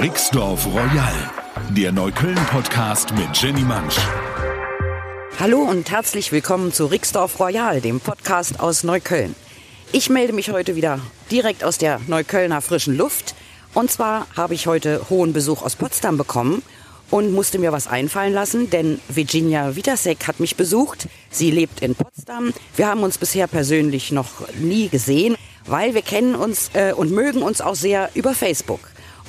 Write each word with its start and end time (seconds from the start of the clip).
Rixdorf 0.00 0.64
Royal, 0.64 1.12
der 1.76 1.92
Neukölln-Podcast 1.92 3.12
mit 3.16 3.36
Jenny 3.36 3.60
Mansch. 3.60 3.98
Hallo 5.38 5.58
und 5.58 5.90
herzlich 5.90 6.32
willkommen 6.32 6.72
zu 6.72 6.86
Rixdorf 6.86 7.38
Royal, 7.38 7.82
dem 7.82 8.00
Podcast 8.00 8.60
aus 8.60 8.82
Neukölln. 8.82 9.34
Ich 9.92 10.08
melde 10.08 10.32
mich 10.32 10.52
heute 10.52 10.74
wieder 10.74 11.00
direkt 11.30 11.64
aus 11.64 11.76
der 11.76 12.00
Neuköllner 12.06 12.62
frischen 12.62 12.96
Luft. 12.96 13.34
Und 13.74 13.90
zwar 13.90 14.26
habe 14.34 14.54
ich 14.54 14.66
heute 14.66 15.02
hohen 15.10 15.34
Besuch 15.34 15.60
aus 15.60 15.76
Potsdam 15.76 16.16
bekommen 16.16 16.62
und 17.10 17.32
musste 17.32 17.58
mir 17.58 17.70
was 17.70 17.86
einfallen 17.86 18.32
lassen, 18.32 18.70
denn 18.70 19.02
Virginia 19.10 19.76
Witasek 19.76 20.26
hat 20.26 20.40
mich 20.40 20.56
besucht. 20.56 21.08
Sie 21.30 21.50
lebt 21.50 21.82
in 21.82 21.94
Potsdam. 21.94 22.54
Wir 22.74 22.86
haben 22.86 23.02
uns 23.02 23.18
bisher 23.18 23.48
persönlich 23.48 24.12
noch 24.12 24.48
nie 24.58 24.88
gesehen, 24.88 25.36
weil 25.66 25.92
wir 25.92 26.00
kennen 26.00 26.36
uns 26.36 26.70
äh, 26.72 26.94
und 26.94 27.12
mögen 27.12 27.42
uns 27.42 27.60
auch 27.60 27.74
sehr 27.74 28.08
über 28.14 28.32
Facebook. 28.32 28.80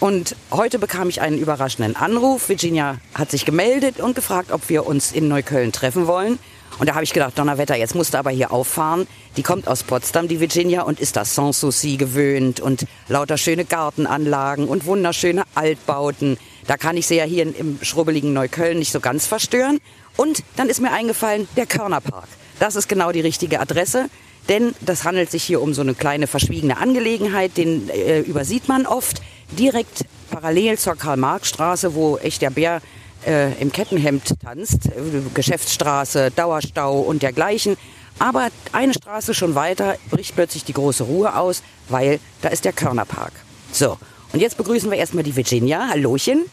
Und 0.01 0.35
heute 0.49 0.79
bekam 0.79 1.09
ich 1.09 1.21
einen 1.21 1.37
überraschenden 1.37 1.95
Anruf. 1.95 2.49
Virginia 2.49 2.97
hat 3.13 3.29
sich 3.29 3.45
gemeldet 3.45 3.99
und 3.99 4.15
gefragt, 4.15 4.51
ob 4.51 4.67
wir 4.67 4.87
uns 4.87 5.11
in 5.11 5.27
Neukölln 5.27 5.71
treffen 5.71 6.07
wollen. 6.07 6.39
Und 6.79 6.89
da 6.89 6.95
habe 6.95 7.03
ich 7.03 7.13
gedacht, 7.13 7.37
Donnerwetter, 7.37 7.75
jetzt 7.75 7.93
musst 7.93 8.15
du 8.15 8.17
aber 8.17 8.31
hier 8.31 8.51
auffahren. 8.51 9.05
Die 9.37 9.43
kommt 9.43 9.67
aus 9.67 9.83
Potsdam, 9.83 10.27
die 10.27 10.39
Virginia, 10.39 10.81
und 10.81 10.99
ist 10.99 11.17
das 11.17 11.35
Sanssouci 11.35 11.97
gewöhnt 11.97 12.59
und 12.59 12.87
lauter 13.09 13.37
schöne 13.37 13.63
Gartenanlagen 13.63 14.67
und 14.67 14.87
wunderschöne 14.87 15.43
Altbauten. 15.53 16.39
Da 16.65 16.77
kann 16.77 16.97
ich 16.97 17.05
sie 17.05 17.17
ja 17.17 17.25
hier 17.25 17.55
im 17.55 17.77
schrubbeligen 17.83 18.33
Neukölln 18.33 18.79
nicht 18.79 18.91
so 18.91 19.01
ganz 19.01 19.27
verstören. 19.27 19.77
Und 20.17 20.41
dann 20.55 20.67
ist 20.67 20.81
mir 20.81 20.91
eingefallen, 20.91 21.47
der 21.57 21.67
Körnerpark. 21.67 22.27
Das 22.57 22.75
ist 22.75 22.89
genau 22.89 23.11
die 23.11 23.21
richtige 23.21 23.59
Adresse. 23.59 24.09
Denn 24.49 24.73
das 24.81 25.03
handelt 25.03 25.29
sich 25.29 25.43
hier 25.43 25.61
um 25.61 25.75
so 25.75 25.81
eine 25.81 25.93
kleine 25.93 26.25
verschwiegene 26.25 26.77
Angelegenheit, 26.77 27.57
den 27.57 27.87
äh, 27.89 28.21
übersieht 28.21 28.67
man 28.67 28.87
oft 28.87 29.21
direkt 29.51 30.05
parallel 30.29 30.77
zur 30.77 30.95
Karl-Marx-Straße, 30.95 31.93
wo 31.93 32.17
echt 32.17 32.41
der 32.41 32.49
Bär 32.49 32.81
äh, 33.25 33.53
im 33.61 33.71
Kettenhemd 33.71 34.39
tanzt, 34.41 34.89
Geschäftsstraße, 35.33 36.31
Dauerstau 36.31 36.99
und 36.99 37.21
dergleichen. 37.21 37.77
Aber 38.19 38.49
eine 38.71 38.93
Straße 38.93 39.33
schon 39.33 39.55
weiter 39.55 39.97
bricht 40.09 40.35
plötzlich 40.35 40.63
die 40.63 40.73
große 40.73 41.03
Ruhe 41.03 41.35
aus, 41.35 41.63
weil 41.89 42.19
da 42.41 42.49
ist 42.49 42.65
der 42.65 42.73
Körnerpark. 42.73 43.33
So, 43.71 43.97
und 44.33 44.39
jetzt 44.39 44.57
begrüßen 44.57 44.89
wir 44.91 44.97
erstmal 44.97 45.23
die 45.23 45.35
Virginia. 45.35 45.87
Hallochen. 45.89 46.45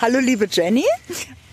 Hallo 0.00 0.18
liebe 0.18 0.48
Jenny. 0.50 0.84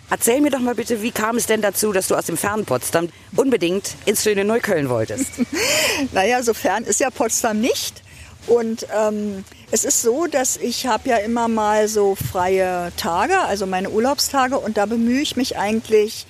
Erzähl 0.10 0.42
mir 0.42 0.50
doch 0.50 0.60
mal 0.60 0.74
bitte, 0.74 1.04
wie 1.04 1.12
kam 1.12 1.38
es 1.38 1.46
denn 1.46 1.62
dazu, 1.62 1.92
dass 1.92 2.08
du 2.08 2.16
aus 2.16 2.26
dem 2.26 2.36
fernen 2.36 2.66
Potsdam 2.66 3.10
unbedingt 3.36 3.94
ins 4.06 4.24
schöne 4.24 4.44
Neukölln 4.44 4.90
wolltest? 4.90 5.28
naja, 6.14 6.42
so 6.42 6.56
fern 6.56 6.84
ist 6.84 7.00
ja 7.00 7.12
Potsdam 7.12 7.62
nicht. 7.62 8.02
Und 8.50 8.88
ähm, 8.98 9.46
es 9.70 9.86
ist 9.86 10.02
so, 10.02 10.26
dass 10.26 10.58
ich 10.58 10.88
habe 10.88 11.08
ja 11.08 11.18
immer 11.18 11.48
mal 11.48 11.88
so 11.88 12.16
freie 12.16 12.92
Tage, 12.98 13.40
also 13.40 13.68
meine 13.68 13.92
Urlaubstage, 13.92 14.58
und 14.58 14.78
da 14.78 14.88
bemühe 14.88 15.22
ich 15.22 15.36
mich 15.36 15.58
eigentlich, 15.58 16.26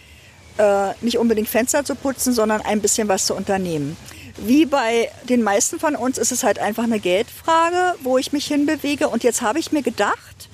äh, 0.57 0.89
nicht 0.99 1.17
unbedingt 1.17 1.47
Fenster 1.47 1.85
zu 1.85 1.95
putzen, 1.95 2.33
sondern 2.33 2.59
ein 2.59 2.81
bisschen 2.81 3.07
was 3.07 3.25
zu 3.25 3.33
unternehmen. 3.33 3.95
Wie 4.37 4.65
bei 4.65 5.09
den 5.29 5.43
meisten 5.43 5.79
von 5.79 5.95
uns 5.95 6.17
ist 6.17 6.33
es 6.33 6.43
halt 6.43 6.59
einfach 6.59 6.83
eine 6.83 6.99
Geldfrage, 6.99 7.95
wo 8.03 8.17
ich 8.17 8.33
mich 8.33 8.45
hinbewege. 8.47 9.07
Und 9.07 9.23
jetzt 9.23 9.41
habe 9.41 9.59
ich 9.59 9.71
mir 9.71 9.81
gedacht, 9.81 10.49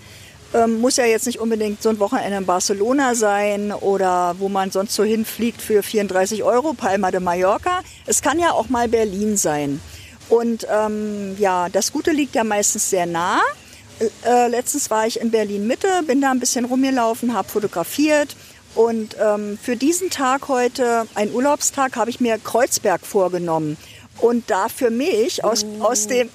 ähm, 0.53 0.79
muss 0.79 0.97
ja 0.97 1.05
jetzt 1.05 1.25
nicht 1.25 1.39
unbedingt 1.39 1.81
so 1.81 1.89
ein 1.89 1.99
Wochenende 1.99 2.37
in 2.37 2.45
Barcelona 2.45 3.15
sein 3.15 3.71
oder 3.71 4.35
wo 4.37 4.49
man 4.49 4.69
sonst 4.69 4.93
so 4.93 5.03
hinfliegt 5.03 5.61
für 5.61 5.81
34 5.81 6.43
Euro, 6.43 6.73
Palma 6.73 7.09
de 7.09 7.19
Mallorca. 7.19 7.81
Es 8.05 8.21
kann 8.21 8.37
ja 8.37 8.51
auch 8.51 8.69
mal 8.69 8.87
Berlin 8.87 9.35
sein. 9.35 9.81
Und 10.29 10.67
ähm, 10.69 11.35
ja, 11.37 11.69
das 11.69 11.91
Gute 11.91 12.11
liegt 12.11 12.35
ja 12.35 12.43
meistens 12.43 12.89
sehr 12.89 13.05
nah. 13.05 13.41
Äh, 14.25 14.47
letztens 14.47 14.89
war 14.89 15.07
ich 15.07 15.21
in 15.21 15.31
Berlin 15.31 15.67
Mitte, 15.67 15.87
bin 16.05 16.21
da 16.21 16.31
ein 16.31 16.39
bisschen 16.39 16.65
rumgelaufen, 16.65 17.33
habe 17.33 17.47
fotografiert. 17.47 18.35
Und 18.73 19.15
ähm, 19.21 19.57
für 19.61 19.77
diesen 19.77 20.09
Tag 20.09 20.49
heute, 20.49 21.07
ein 21.15 21.33
Urlaubstag, 21.33 21.95
habe 21.95 22.09
ich 22.09 22.19
mir 22.19 22.37
Kreuzberg 22.37 23.05
vorgenommen. 23.05 23.77
Und 24.19 24.49
da 24.49 24.69
für 24.69 24.89
mich 24.89 25.43
aus, 25.43 25.65
oh. 25.79 25.83
aus, 25.83 26.07
dem, 26.07 26.29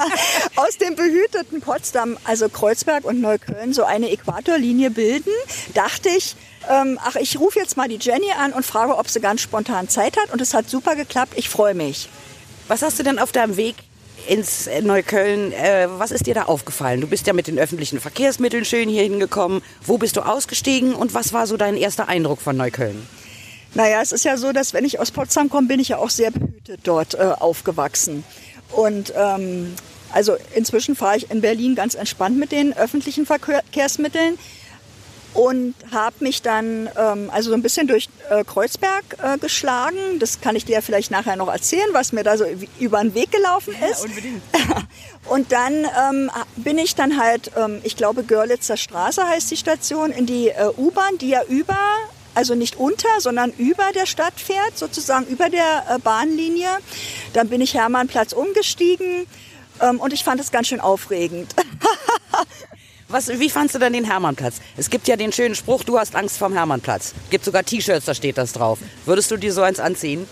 aus 0.56 0.78
dem 0.78 0.96
behüteten 0.96 1.60
Potsdam, 1.60 2.16
also 2.24 2.48
Kreuzberg 2.48 3.04
und 3.04 3.20
Neukölln, 3.20 3.72
so 3.72 3.84
eine 3.84 4.10
Äquatorlinie 4.10 4.90
bilden, 4.90 5.32
dachte 5.74 6.08
ich, 6.10 6.36
ähm, 6.70 6.98
ach, 7.02 7.16
ich 7.16 7.38
rufe 7.38 7.58
jetzt 7.58 7.76
mal 7.76 7.88
die 7.88 7.98
Jenny 8.00 8.32
an 8.38 8.52
und 8.52 8.64
frage, 8.64 8.96
ob 8.96 9.08
sie 9.08 9.20
ganz 9.20 9.40
spontan 9.40 9.88
Zeit 9.88 10.16
hat. 10.18 10.32
Und 10.32 10.40
es 10.40 10.52
hat 10.52 10.68
super 10.68 10.94
geklappt. 10.96 11.34
Ich 11.36 11.48
freue 11.48 11.74
mich. 11.74 12.08
Was 12.68 12.82
hast 12.82 12.98
du 12.98 13.02
denn 13.02 13.18
auf 13.18 13.32
deinem 13.32 13.56
Weg 13.56 13.76
ins 14.28 14.68
Neukölln, 14.82 15.52
äh, 15.52 15.88
was 15.96 16.10
ist 16.10 16.26
dir 16.26 16.34
da 16.34 16.42
aufgefallen? 16.44 17.00
Du 17.00 17.06
bist 17.06 17.26
ja 17.26 17.32
mit 17.32 17.46
den 17.46 17.58
öffentlichen 17.58 17.98
Verkehrsmitteln 17.98 18.66
schön 18.66 18.90
hier 18.90 19.02
hingekommen. 19.02 19.62
Wo 19.84 19.96
bist 19.96 20.16
du 20.16 20.20
ausgestiegen 20.20 20.94
und 20.94 21.14
was 21.14 21.32
war 21.32 21.46
so 21.46 21.56
dein 21.56 21.78
erster 21.78 22.08
Eindruck 22.08 22.42
von 22.42 22.58
Neukölln? 22.58 23.06
Naja, 23.74 24.02
es 24.02 24.12
ist 24.12 24.26
ja 24.26 24.36
so, 24.36 24.52
dass 24.52 24.74
wenn 24.74 24.84
ich 24.84 25.00
aus 25.00 25.10
Potsdam 25.10 25.48
komme, 25.48 25.66
bin 25.66 25.80
ich 25.80 25.88
ja 25.88 25.96
auch 25.96 26.10
sehr 26.10 26.30
behütet 26.30 26.80
dort 26.84 27.14
äh, 27.14 27.32
aufgewachsen. 27.38 28.22
Und 28.72 29.14
ähm, 29.16 29.74
also 30.12 30.36
inzwischen 30.54 30.94
fahre 30.94 31.16
ich 31.16 31.30
in 31.30 31.40
Berlin 31.40 31.74
ganz 31.74 31.94
entspannt 31.94 32.38
mit 32.38 32.52
den 32.52 32.76
öffentlichen 32.76 33.24
Verkehrsmitteln 33.24 34.38
und 35.34 35.74
habe 35.92 36.16
mich 36.20 36.42
dann 36.42 36.88
ähm, 36.96 37.30
also 37.32 37.50
so 37.50 37.56
ein 37.56 37.62
bisschen 37.62 37.86
durch 37.86 38.08
äh, 38.30 38.44
Kreuzberg 38.44 39.04
äh, 39.22 39.38
geschlagen. 39.38 40.18
Das 40.18 40.40
kann 40.40 40.56
ich 40.56 40.64
dir 40.64 40.74
ja 40.74 40.80
vielleicht 40.80 41.10
nachher 41.10 41.36
noch 41.36 41.48
erzählen, 41.48 41.88
was 41.92 42.12
mir 42.12 42.24
da 42.24 42.36
so 42.36 42.44
über 42.78 43.00
den 43.00 43.14
Weg 43.14 43.30
gelaufen 43.30 43.74
ist. 43.90 44.04
Ja, 44.04 44.08
unbedingt. 44.08 44.42
und 45.28 45.52
dann 45.52 45.84
ähm, 45.84 46.30
bin 46.56 46.78
ich 46.78 46.94
dann 46.94 47.20
halt, 47.20 47.52
ähm, 47.56 47.80
ich 47.84 47.96
glaube 47.96 48.24
Görlitzer 48.24 48.76
Straße 48.76 49.26
heißt 49.26 49.50
die 49.50 49.56
Station, 49.56 50.10
in 50.10 50.26
die 50.26 50.48
äh, 50.48 50.70
U-Bahn, 50.76 51.18
die 51.18 51.28
ja 51.28 51.42
über, 51.44 51.78
also 52.34 52.54
nicht 52.54 52.76
unter, 52.76 53.08
sondern 53.18 53.52
über 53.52 53.92
der 53.94 54.06
Stadt 54.06 54.34
fährt, 54.36 54.76
sozusagen 54.76 55.26
über 55.26 55.50
der 55.50 55.84
äh, 55.88 55.98
Bahnlinie. 55.98 56.68
Dann 57.32 57.48
bin 57.48 57.60
ich 57.60 57.74
Hermannplatz 57.74 58.32
umgestiegen 58.32 59.26
ähm, 59.80 60.00
und 60.00 60.12
ich 60.12 60.24
fand 60.24 60.40
es 60.40 60.50
ganz 60.50 60.68
schön 60.68 60.80
aufregend. 60.80 61.54
Was, 63.10 63.28
wie 63.28 63.48
fandst 63.48 63.74
du 63.74 63.78
denn 63.78 63.94
den 63.94 64.04
Hermannplatz? 64.04 64.56
Es 64.76 64.90
gibt 64.90 65.08
ja 65.08 65.16
den 65.16 65.32
schönen 65.32 65.54
Spruch, 65.54 65.82
du 65.82 65.98
hast 65.98 66.14
Angst 66.14 66.36
vorm 66.36 66.52
Hermannplatz. 66.52 67.14
Gibt 67.30 67.42
sogar 67.42 67.64
T-Shirts, 67.64 68.04
da 68.04 68.14
steht 68.14 68.36
das 68.36 68.52
drauf. 68.52 68.80
Würdest 69.06 69.30
du 69.30 69.38
dir 69.38 69.50
so 69.50 69.62
eins 69.62 69.80
anziehen? 69.80 70.28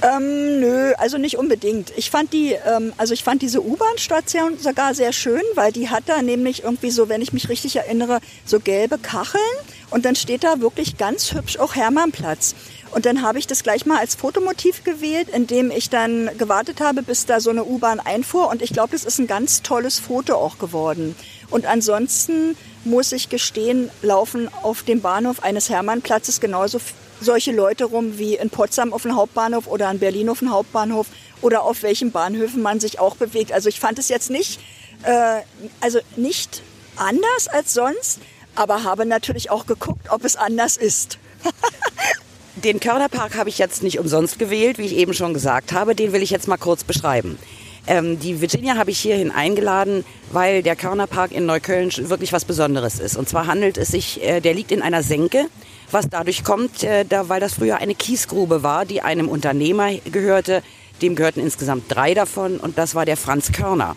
Ähm, 0.00 0.60
nö, 0.60 0.94
also 0.96 1.18
nicht 1.18 1.36
unbedingt. 1.36 1.92
Ich 1.98 2.10
fand 2.10 2.32
die, 2.32 2.52
ähm, 2.52 2.94
also 2.96 3.12
ich 3.12 3.22
fand 3.22 3.42
diese 3.42 3.62
U-Bahn-Station 3.62 4.56
sogar 4.58 4.94
sehr 4.94 5.12
schön, 5.12 5.42
weil 5.56 5.72
die 5.72 5.90
hat 5.90 6.04
da 6.06 6.22
nämlich 6.22 6.64
irgendwie 6.64 6.90
so, 6.90 7.10
wenn 7.10 7.20
ich 7.20 7.34
mich 7.34 7.50
richtig 7.50 7.76
erinnere, 7.76 8.20
so 8.46 8.60
gelbe 8.60 8.96
Kacheln 8.96 9.42
und 9.90 10.06
dann 10.06 10.16
steht 10.16 10.42
da 10.42 10.60
wirklich 10.60 10.96
ganz 10.96 11.34
hübsch 11.34 11.58
auch 11.58 11.76
Hermannplatz. 11.76 12.54
Und 12.92 13.06
dann 13.06 13.22
habe 13.22 13.38
ich 13.38 13.46
das 13.46 13.62
gleich 13.62 13.86
mal 13.86 13.98
als 13.98 14.14
Fotomotiv 14.14 14.82
gewählt, 14.82 15.28
indem 15.28 15.70
ich 15.70 15.90
dann 15.90 16.30
gewartet 16.38 16.80
habe, 16.80 17.02
bis 17.02 17.26
da 17.26 17.40
so 17.40 17.50
eine 17.50 17.64
U-Bahn 17.64 18.00
einfuhr. 18.00 18.48
Und 18.48 18.62
ich 18.62 18.72
glaube, 18.72 18.92
das 18.92 19.04
ist 19.04 19.18
ein 19.18 19.26
ganz 19.26 19.62
tolles 19.62 20.00
Foto 20.00 20.34
auch 20.34 20.58
geworden. 20.58 21.14
Und 21.50 21.66
ansonsten 21.66 22.56
muss 22.84 23.12
ich 23.12 23.28
gestehen, 23.28 23.90
laufen 24.02 24.48
auf 24.62 24.82
dem 24.82 25.00
Bahnhof 25.00 25.42
eines 25.42 25.68
Hermannplatzes 25.70 26.40
genauso 26.40 26.80
solche 27.20 27.52
Leute 27.52 27.84
rum 27.84 28.18
wie 28.18 28.36
in 28.36 28.50
Potsdam 28.50 28.92
auf 28.92 29.02
dem 29.02 29.14
Hauptbahnhof 29.14 29.66
oder 29.66 29.90
in 29.90 29.98
Berlin 29.98 30.28
auf 30.28 30.38
dem 30.38 30.50
Hauptbahnhof 30.50 31.06
oder 31.42 31.62
auf 31.62 31.82
welchen 31.82 32.12
Bahnhöfen 32.12 32.62
man 32.62 32.80
sich 32.80 32.98
auch 32.98 33.16
bewegt. 33.16 33.52
Also 33.52 33.68
ich 33.68 33.78
fand 33.78 33.98
es 33.98 34.08
jetzt 34.08 34.30
nicht, 34.30 34.60
äh, 35.02 35.40
also 35.80 36.00
nicht 36.16 36.62
anders 36.96 37.48
als 37.48 37.74
sonst, 37.74 38.20
aber 38.54 38.84
habe 38.84 39.06
natürlich 39.06 39.50
auch 39.50 39.66
geguckt, 39.66 40.10
ob 40.10 40.24
es 40.24 40.36
anders 40.36 40.76
ist. 40.76 41.18
Den 42.64 42.78
Körnerpark 42.78 43.36
habe 43.36 43.48
ich 43.48 43.56
jetzt 43.56 43.82
nicht 43.82 43.98
umsonst 43.98 44.38
gewählt, 44.38 44.76
wie 44.76 44.84
ich 44.84 44.96
eben 44.96 45.14
schon 45.14 45.32
gesagt 45.32 45.72
habe. 45.72 45.94
Den 45.94 46.12
will 46.12 46.22
ich 46.22 46.30
jetzt 46.30 46.46
mal 46.46 46.58
kurz 46.58 46.84
beschreiben. 46.84 47.38
Ähm, 47.86 48.18
die 48.18 48.42
Virginia 48.42 48.76
habe 48.76 48.90
ich 48.90 48.98
hierhin 48.98 49.30
eingeladen, 49.30 50.04
weil 50.30 50.62
der 50.62 50.76
Körnerpark 50.76 51.32
in 51.32 51.46
Neukölln 51.46 51.90
wirklich 52.10 52.34
was 52.34 52.44
Besonderes 52.44 53.00
ist. 53.00 53.16
Und 53.16 53.28
zwar 53.30 53.46
handelt 53.46 53.78
es 53.78 53.88
sich, 53.88 54.22
äh, 54.22 54.40
der 54.40 54.52
liegt 54.52 54.72
in 54.72 54.82
einer 54.82 55.02
Senke, 55.02 55.46
was 55.90 56.10
dadurch 56.10 56.44
kommt, 56.44 56.82
äh, 56.82 57.06
da, 57.06 57.30
weil 57.30 57.40
das 57.40 57.54
früher 57.54 57.78
eine 57.78 57.94
Kiesgrube 57.94 58.62
war, 58.62 58.84
die 58.84 59.00
einem 59.00 59.28
Unternehmer 59.28 59.92
gehörte. 60.12 60.62
Dem 61.00 61.14
gehörten 61.14 61.40
insgesamt 61.40 61.84
drei 61.88 62.12
davon 62.12 62.58
und 62.58 62.76
das 62.76 62.94
war 62.94 63.06
der 63.06 63.16
Franz 63.16 63.52
Körner. 63.52 63.96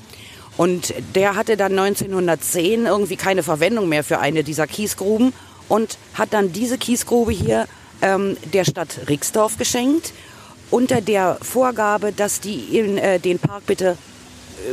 Und 0.56 0.94
der 1.16 1.36
hatte 1.36 1.58
dann 1.58 1.78
1910 1.78 2.86
irgendwie 2.86 3.18
keine 3.18 3.44
Verwendung 3.44 3.90
mehr 3.90 4.06
für 4.06 4.20
eine 4.20 4.44
dieser 4.44 4.68
Kiesgruben 4.68 5.34
und 5.68 5.98
hat 6.14 6.32
dann 6.32 6.54
diese 6.54 6.78
Kiesgrube 6.78 7.34
hier 7.34 7.68
ähm, 8.04 8.38
der 8.54 8.66
Stadt 8.66 9.00
Rixdorf 9.08 9.58
geschenkt 9.58 10.14
unter 10.70 11.02
der 11.02 11.38
Vorgabe, 11.42 12.12
dass 12.12 12.40
die 12.40 12.78
in, 12.78 12.98
äh, 12.98 13.20
den 13.20 13.40
Park 13.40 13.66
bitte 13.66 13.98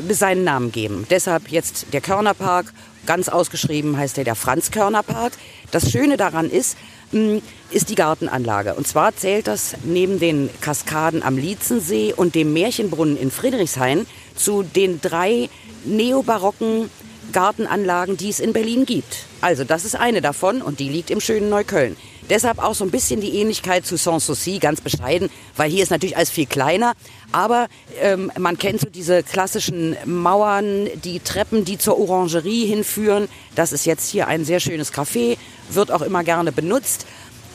äh, 0.09 0.13
seinen 0.13 0.45
Namen 0.45 0.73
geben. 0.73 1.07
Deshalb 1.11 1.49
jetzt 1.49 1.87
der 1.93 2.01
Körnerpark, 2.01 2.73
ganz 3.07 3.29
ausgeschrieben 3.29 3.97
heißt 3.97 4.19
er 4.19 4.25
der 4.25 4.35
Franz 4.35 4.71
Körner 4.71 5.03
Park. 5.03 5.33
Das 5.71 5.91
Schöne 5.91 6.17
daran 6.17 6.51
ist, 6.51 6.77
mh, 7.13 7.21
hm, 7.21 7.43
ist 7.71 7.89
die 7.89 7.95
Gartenanlage. 7.95 8.75
Und 8.75 8.89
zwar 8.89 9.15
zählt 9.17 9.47
das 9.47 9.77
neben 9.85 10.19
den 10.19 10.51
Kaskaden 10.61 11.23
am 11.23 11.39
Lietzensee 11.39 12.13
und 12.13 12.35
dem 12.35 12.53
Märchenbrunnen 12.53 13.17
in 13.17 13.31
Friedrichshain 13.31 14.07
zu 14.35 14.63
den 14.65 15.01
drei 15.01 15.49
neobarocken 15.85 16.91
Gartenanlagen, 17.33 18.17
die 18.17 18.29
es 18.29 18.41
in 18.41 18.53
Berlin 18.53 18.87
gibt. 18.87 19.25
Also 19.41 19.63
das 19.65 19.85
ist 19.85 19.95
eine 19.95 20.21
davon 20.21 20.63
und 20.63 20.81
die 20.81 20.89
liegt 20.89 21.11
im 21.11 21.21
schönen 21.21 21.49
Neukölln. 21.49 21.97
Deshalb 22.29 22.59
auch 22.59 22.75
so 22.75 22.85
ein 22.85 22.91
bisschen 22.91 23.21
die 23.21 23.37
Ähnlichkeit 23.37 23.87
zu 23.87 23.97
Sanssouci, 23.97 24.59
ganz 24.59 24.81
bescheiden, 24.81 25.31
weil 25.57 25.71
hier 25.71 25.83
ist 25.83 25.91
natürlich 25.91 26.17
alles 26.17 26.31
viel 26.31 26.47
kleiner. 26.47 26.95
Aber 27.33 27.69
ähm, 28.01 28.31
man 28.39 28.59
kennt 28.59 28.81
so 28.81 28.89
diese 28.89 29.23
klassischen 29.23 29.97
Mauern, 30.05 30.89
die 31.05 31.21
Treppen, 31.21 31.65
die 31.65 31.79
zur 31.79 31.99
Orangerie 31.99 32.67
hinführen. 32.67 33.29
Das 33.55 33.73
ist 33.73 33.87
jetzt 33.87 34.11
hier 34.11 34.29
ein 34.29 34.45
sehr 34.45 34.61
schönes 34.61 34.93
Café, 34.93 35.37
wird 35.71 35.91
auch 35.91 36.03
immer 36.03 36.25
gerne 36.25 36.53
benutzt. 36.53 37.07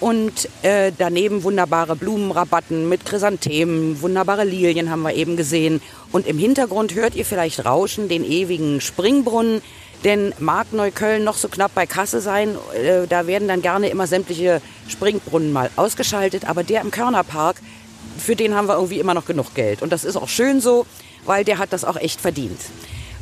Und 0.02 0.50
äh, 0.62 0.92
daneben 0.98 1.44
wunderbare 1.44 1.96
Blumenrabatten 1.96 2.90
mit 2.90 3.06
Chrysanthemen, 3.06 4.02
wunderbare 4.02 4.44
Lilien 4.44 4.90
haben 4.90 5.04
wir 5.04 5.14
eben 5.14 5.38
gesehen. 5.38 5.82
Und 6.12 6.28
im 6.28 6.38
Hintergrund 6.38 6.96
hört 6.96 7.16
ihr 7.16 7.26
vielleicht 7.26 7.66
rauschen 7.66 8.10
den 8.10 8.24
ewigen 8.26 8.82
Springbrunnen. 8.82 9.62
Denn 10.06 10.34
mag 10.38 10.72
Neukölln 10.72 11.24
noch 11.24 11.36
so 11.36 11.48
knapp 11.48 11.74
bei 11.74 11.88
Kasse 11.88 12.22
sein, 12.22 12.56
äh, 12.76 13.08
da 13.08 13.26
werden 13.26 13.48
dann 13.48 13.64
gerne 13.64 13.90
immer 13.90 14.06
sämtliche 14.06 14.62
Springbrunnen 14.88 15.52
mal 15.52 15.72
ausgeschaltet. 15.76 16.48
Aber 16.48 16.64
der 16.64 16.82
im 16.82 16.92
Körnerpark, 16.92 17.58
für 18.18 18.36
den 18.36 18.56
haben 18.56 18.68
wir 18.68 18.76
irgendwie 18.76 19.00
immer 19.00 19.16
noch 19.16 19.26
genug 19.26 19.56
Geld. 19.56 19.82
Und 19.82 19.92
das 19.92 20.06
ist 20.06 20.16
auch 20.16 20.30
schön 20.30 20.62
so, 20.62 20.86
weil 21.26 21.44
der 21.44 21.58
hat 21.58 21.74
das 21.74 21.84
auch 21.84 21.98
echt 21.98 22.22
verdient. 22.22 22.62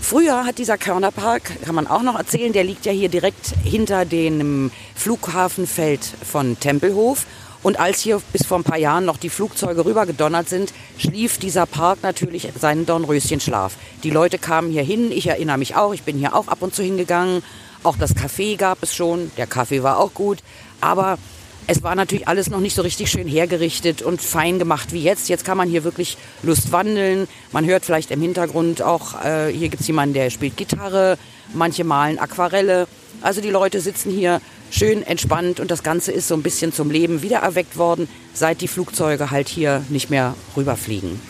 Früher 0.04 0.44
hat 0.46 0.58
dieser 0.58 0.78
Körnerpark, 0.78 1.64
kann 1.64 1.74
man 1.74 1.88
auch 1.88 2.02
noch 2.02 2.18
erzählen, 2.18 2.52
der 2.52 2.66
liegt 2.66 2.86
ja 2.86 2.92
hier 2.92 3.08
direkt 3.08 3.54
hinter 3.64 4.04
dem 4.04 4.70
Flughafenfeld 4.96 6.02
von 6.30 6.60
Tempelhof. 6.60 7.26
Und 7.64 7.80
als 7.80 8.02
hier 8.02 8.22
bis 8.34 8.46
vor 8.46 8.60
ein 8.60 8.64
paar 8.64 8.78
Jahren 8.78 9.06
noch 9.06 9.18
die 9.18 9.30
Flugzeuge 9.30 9.86
rübergedonnert 9.86 10.50
sind, 10.50 10.74
schlief 10.98 11.38
dieser 11.38 11.66
Park 11.66 12.00
natürlich 12.04 12.50
seinen 12.60 12.86
Dornröschenschlaf. 12.86 13.76
Die 14.04 14.10
Leute 14.10 14.38
kamen 14.38 14.70
hier 14.70 14.84
hin, 14.84 15.12
ich 15.12 15.28
erinnere 15.28 15.58
mich 15.58 15.76
auch, 15.76 15.94
ich 15.94 16.04
bin 16.04 16.18
hier 16.18 16.36
auch 16.36 16.50
ab 16.50 16.62
und 16.62 16.76
zu 16.76 16.84
hingegangen. 16.84 17.42
Auch 17.84 17.96
das 17.98 18.16
Café 18.16 18.58
gab 18.58 18.84
es 18.84 18.94
schon, 18.94 19.32
der 19.38 19.48
Kaffee 19.48 19.82
war 19.82 19.98
auch 19.98 20.14
gut. 20.14 20.40
Aber 20.82 21.18
es 21.66 21.82
war 21.82 21.96
natürlich 21.96 22.28
alles 22.28 22.50
noch 22.50 22.60
nicht 22.60 22.76
so 22.76 22.82
richtig 22.82 23.10
schön 23.10 23.28
hergerichtet 23.28 24.02
und 24.02 24.22
fein 24.22 24.60
gemacht 24.60 24.92
wie 24.92 25.02
jetzt. 25.02 25.30
Jetzt 25.30 25.46
kann 25.46 25.58
man 25.58 25.70
hier 25.70 25.86
wirklich 25.86 26.18
Lust 26.42 26.74
wandeln. 26.74 27.28
Man 27.54 27.66
hört 27.66 27.86
vielleicht 27.86 28.12
im 28.12 28.22
Hintergrund 28.22 28.82
auch, 28.82 29.24
äh, 29.24 29.50
hier 29.50 29.70
gibt 29.70 29.82
es 29.82 29.88
jemanden, 29.88 30.14
der 30.14 30.30
spielt 30.30 30.58
Gitarre, 30.58 31.18
manche 31.54 31.86
malen 31.86 32.20
Aquarelle. 32.20 32.88
Also 33.22 33.40
die 33.40 33.50
Leute 33.50 33.80
sitzen 33.80 34.12
hier 34.12 34.42
schön 34.74 35.04
entspannt 35.04 35.60
und 35.60 35.70
das 35.70 35.84
Ganze 35.84 36.12
ist 36.12 36.28
so 36.28 36.36
ein 36.36 36.42
bisschen 36.42 36.74
zum 36.74 36.90
Leben 36.90 37.22
wiedererweckt 37.22 37.78
worden, 37.78 38.08
seit 38.34 38.62
die 38.62 38.68
Flugzeuge 38.68 39.30
halt 39.30 39.48
hier 39.48 39.84
nicht 39.90 40.10
mehr 40.10 40.34
rüberfliegen. 40.58 41.22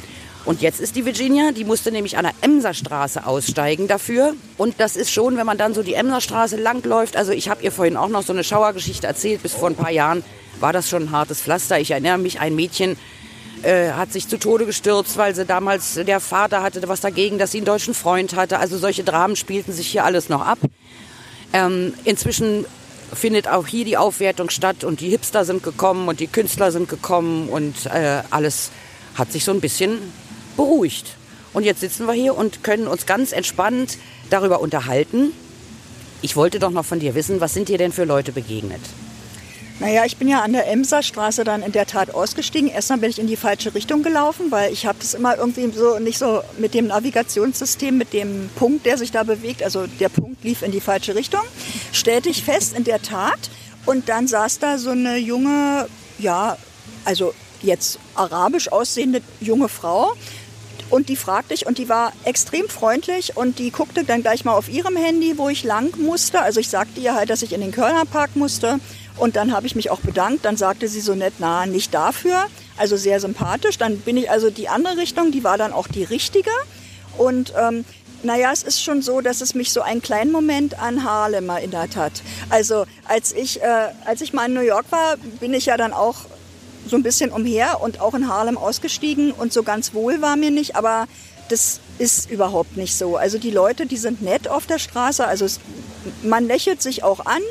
Und 0.46 0.62
jetzt 0.62 0.80
ist 0.82 0.96
die 0.96 1.06
Virginia, 1.06 1.52
die 1.52 1.64
musste 1.64 1.92
nämlich 1.92 2.18
an 2.18 2.24
der 2.24 2.34
Emserstraße 2.42 3.26
aussteigen 3.26 3.88
dafür. 3.88 4.34
Und 4.58 4.76
das 4.78 4.98
ist 4.98 5.12
schon, 5.12 5.38
wenn 5.38 5.46
man 5.46 5.58
dann 5.58 5.74
so 5.74 5.84
die 5.84 5.94
Emserstraße 5.94 6.58
langläuft. 6.58 7.16
Also 7.16 7.32
ich 7.32 7.48
habe 7.48 7.64
ihr 7.64 7.72
vorhin 7.72 7.96
auch 7.96 8.10
noch 8.10 8.24
so 8.24 8.34
eine 8.34 8.44
Schauergeschichte 8.44 9.08
erzählt. 9.08 9.42
Bis 9.42 9.54
vor 9.54 9.70
ein 9.70 9.76
paar 9.76 9.92
Jahren 9.92 10.22
war 10.60 10.74
das 10.74 10.90
schon 10.90 11.04
ein 11.04 11.12
hartes 11.12 11.42
Pflaster. 11.42 11.80
Ich 11.80 11.92
erinnere 11.92 12.18
mich, 12.18 12.42
ein 12.42 12.56
Mädchen 12.56 12.98
äh, 13.62 13.92
hat 13.92 14.12
sich 14.12 14.28
zu 14.28 14.38
Tode 14.38 14.66
gestürzt, 14.66 15.16
weil 15.16 15.34
sie 15.34 15.46
damals, 15.46 15.94
der 15.94 16.20
Vater 16.20 16.62
hatte 16.62 16.86
was 16.90 17.00
dagegen, 17.00 17.38
dass 17.38 17.54
sie 17.54 17.60
einen 17.60 17.66
deutschen 17.66 17.94
Freund 17.94 18.36
hatte. 18.36 18.60
Also 18.60 18.78
solche 18.78 19.06
Dramen 19.06 19.38
spielten 19.38 19.72
sich 19.72 19.88
hier 19.88 20.04
alles 20.04 20.28
noch 20.28 20.46
ab. 20.46 20.60
Ähm, 21.54 21.94
inzwischen 22.04 22.66
findet 23.16 23.48
auch 23.48 23.68
hier 23.68 23.86
die 23.86 23.98
Aufwertung 23.98 24.50
statt 24.50 24.84
und 24.84 25.00
die 25.00 25.10
Hipster 25.10 25.46
sind 25.46 25.64
gekommen 25.64 26.08
und 26.08 26.20
die 26.20 26.28
Künstler 26.28 26.72
sind 26.72 26.90
gekommen 26.90 27.50
und 27.50 27.86
äh, 27.86 28.24
alles 28.30 28.72
hat 29.16 29.32
sich 29.32 29.44
so 29.44 29.52
ein 29.52 29.62
bisschen 29.62 30.00
beruhigt. 30.58 31.16
Und 31.54 31.64
jetzt 31.64 31.82
sitzen 31.82 32.08
wir 32.08 32.14
hier 32.14 32.36
und 32.36 32.64
können 32.64 32.88
uns 32.88 33.06
ganz 33.06 33.32
entspannt 33.32 33.98
darüber 34.30 34.60
unterhalten. 34.60 35.32
Ich 36.22 36.36
wollte 36.36 36.60
doch 36.60 36.72
noch 36.72 36.86
von 36.86 37.00
dir 37.00 37.16
wissen, 37.16 37.42
was 37.42 37.54
sind 37.54 37.70
dir 37.70 37.78
denn 37.78 37.92
für 37.92 38.06
Leute 38.06 38.32
begegnet? 38.32 38.82
Naja, 39.80 40.06
ich 40.06 40.18
bin 40.18 40.28
ja 40.28 40.42
an 40.42 40.54
der 40.54 40.68
Emserstraße 40.70 41.44
dann 41.44 41.64
in 41.64 41.72
der 41.72 41.86
Tat 41.86 42.14
ausgestiegen. 42.14 42.70
Erstmal 42.70 43.00
bin 43.00 43.10
ich 43.10 43.20
in 43.20 43.28
die 43.28 43.36
falsche 43.36 43.74
Richtung 43.74 44.04
gelaufen, 44.04 44.52
weil 44.52 44.72
ich 44.72 44.86
habe 44.86 45.00
das 45.00 45.14
immer 45.14 45.38
irgendwie 45.38 45.72
so 45.72 46.00
nicht 46.00 46.20
so 46.20 46.42
mit 46.58 46.74
dem 46.74 46.88
Navigationssystem, 46.88 47.98
mit 47.98 48.14
dem 48.14 48.50
Punkt, 48.56 48.86
der 48.86 48.98
sich 48.98 49.12
da 49.12 49.24
bewegt. 49.24 49.64
Also 49.64 49.88
der 49.88 50.10
Punkt 50.10 50.44
lief 50.44 50.62
in 50.62 50.72
die 50.72 50.80
falsche 50.80 51.16
Richtung. 51.16 51.42
Stellte 51.92 52.30
ich 52.30 52.44
fest, 52.44 52.78
in 52.78 52.84
der 52.84 53.02
Tat. 53.02 53.50
Und 53.86 54.10
dann 54.10 54.28
saß 54.28 54.60
da 54.60 54.78
so 54.78 54.92
eine 54.92 55.18
junge, 55.18 55.88
ja, 56.20 56.58
also 57.04 57.34
jetzt 57.62 58.00
arabisch 58.16 58.72
aussehende 58.72 59.22
junge 59.40 59.70
Frau. 59.70 60.14
Und 60.90 61.10
die 61.10 61.16
fragte 61.16 61.54
ich 61.54 61.66
und 61.66 61.78
die 61.78 61.90
war 61.90 62.14
extrem 62.24 62.70
freundlich 62.70 63.36
und 63.36 63.60
die 63.60 63.72
guckte 63.72 64.04
dann 64.04 64.22
gleich 64.22 64.46
mal 64.46 64.54
auf 64.54 64.70
ihrem 64.70 64.96
Handy, 64.96 65.38
wo 65.38 65.50
ich 65.50 65.64
lang 65.64 65.98
musste. 66.00 66.42
Also 66.42 66.60
ich 66.60 66.70
sagte 66.70 67.00
ihr 67.00 67.16
halt, 67.16 67.30
dass 67.30 67.42
ich 67.42 67.54
in 67.54 67.62
den 67.62 67.72
Kölner 67.72 68.06
Park 68.06 68.36
musste 68.36 68.80
und 69.18 69.36
dann 69.36 69.54
habe 69.54 69.68
ich 69.68 69.76
mich 69.76 69.90
auch 69.90 70.02
bedankt. 70.02 70.46
Dann 70.46 70.58
sagte 70.58 70.88
sie 70.88 71.02
so 71.02 71.16
nett, 71.16 71.34
na, 71.40 71.66
nicht 71.66 71.94
dafür. 71.94 72.46
Also 72.78 72.98
sehr 72.98 73.20
sympathisch. 73.20 73.78
Dann 73.78 74.00
bin 74.00 74.18
ich 74.18 74.30
also 74.30 74.50
die 74.50 74.70
andere 74.70 74.98
Richtung, 74.98 75.32
die 75.32 75.44
war 75.44 75.58
dann 75.58 75.74
auch 75.74 75.88
die 75.88 76.04
richtige. 76.04 76.52
Und 77.18 77.54
ähm, 77.58 77.86
naja, 78.24 78.52
es 78.52 78.64
ist 78.64 78.82
schon 78.82 79.02
so, 79.02 79.22
dass 79.22 79.42
es 79.42 79.54
mich 79.54 79.72
so 79.72 79.82
einen 79.82 80.02
kleinen 80.02 80.32
Moment 80.32 80.80
an 80.80 81.04
Harlem 81.04 81.50
erinnert 81.50 81.96
hat. 81.96 82.14
Also 82.50 82.86
als 83.06 83.34
ich, 83.34 83.62
äh, 83.62 83.90
als 84.06 84.22
ich 84.22 84.34
mal 84.34 84.46
in 84.46 84.54
New 84.54 84.62
York 84.62 84.86
war, 84.92 85.18
bin 85.40 85.54
ich 85.54 85.66
ja 85.66 85.78
dann 85.78 85.94
auch 85.94 86.18
so 86.88 86.96
ein 86.96 87.04
bisschen 87.04 87.32
umher 87.32 87.82
und 87.82 88.00
auch 88.02 88.14
in 88.14 88.28
Harlem 88.28 88.58
ausgestiegen 88.58 89.32
und 89.32 89.54
so 89.54 89.64
ganz 89.64 89.94
wohl 89.94 90.22
war 90.22 90.36
mir 90.36 90.52
nicht, 90.52 90.76
aber 90.76 91.08
das 91.50 91.80
ist 92.00 92.30
überhaupt 92.30 92.78
nicht 92.78 92.96
so. 92.96 93.18
Also 93.18 93.38
die 93.38 93.52
Leute, 93.52 93.86
die 93.86 93.98
sind 93.98 94.22
nett 94.22 94.48
auf 94.48 94.66
der 94.66 94.80
Straße, 94.80 95.26
also 95.26 95.46
es, 95.46 95.60
man 96.24 96.46
lächelt 96.46 96.82
sich 96.82 97.04
auch 97.04 97.26
an 97.26 97.42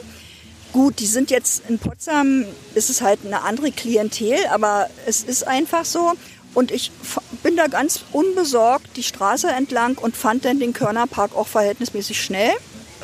Gut, 0.73 1.01
die 1.01 1.07
sind 1.07 1.31
jetzt 1.31 1.65
in 1.69 1.79
Potsdam, 1.79 2.47
ist 2.75 2.89
es 2.89 3.03
halt 3.03 3.21
eine 3.27 3.43
andere 3.43 3.71
Klientel, 3.73 4.39
aber 4.51 4.89
es 5.07 5.23
ist 5.23 5.47
einfach 5.47 5.85
so. 5.85 6.13
Und 6.55 6.71
ich 6.71 6.91
bin 7.43 7.57
da 7.57 7.67
ganz 7.67 8.05
unbesorgt 8.13 8.97
die 8.97 9.03
Straße 9.03 9.49
entlang 9.49 9.99
und 9.99 10.17
fand 10.17 10.47
dann 10.47 10.61
den 10.61 10.73
Körnerpark 10.73 11.37
auch 11.37 11.47
verhältnismäßig 11.47 12.23
schnell. 12.23 12.53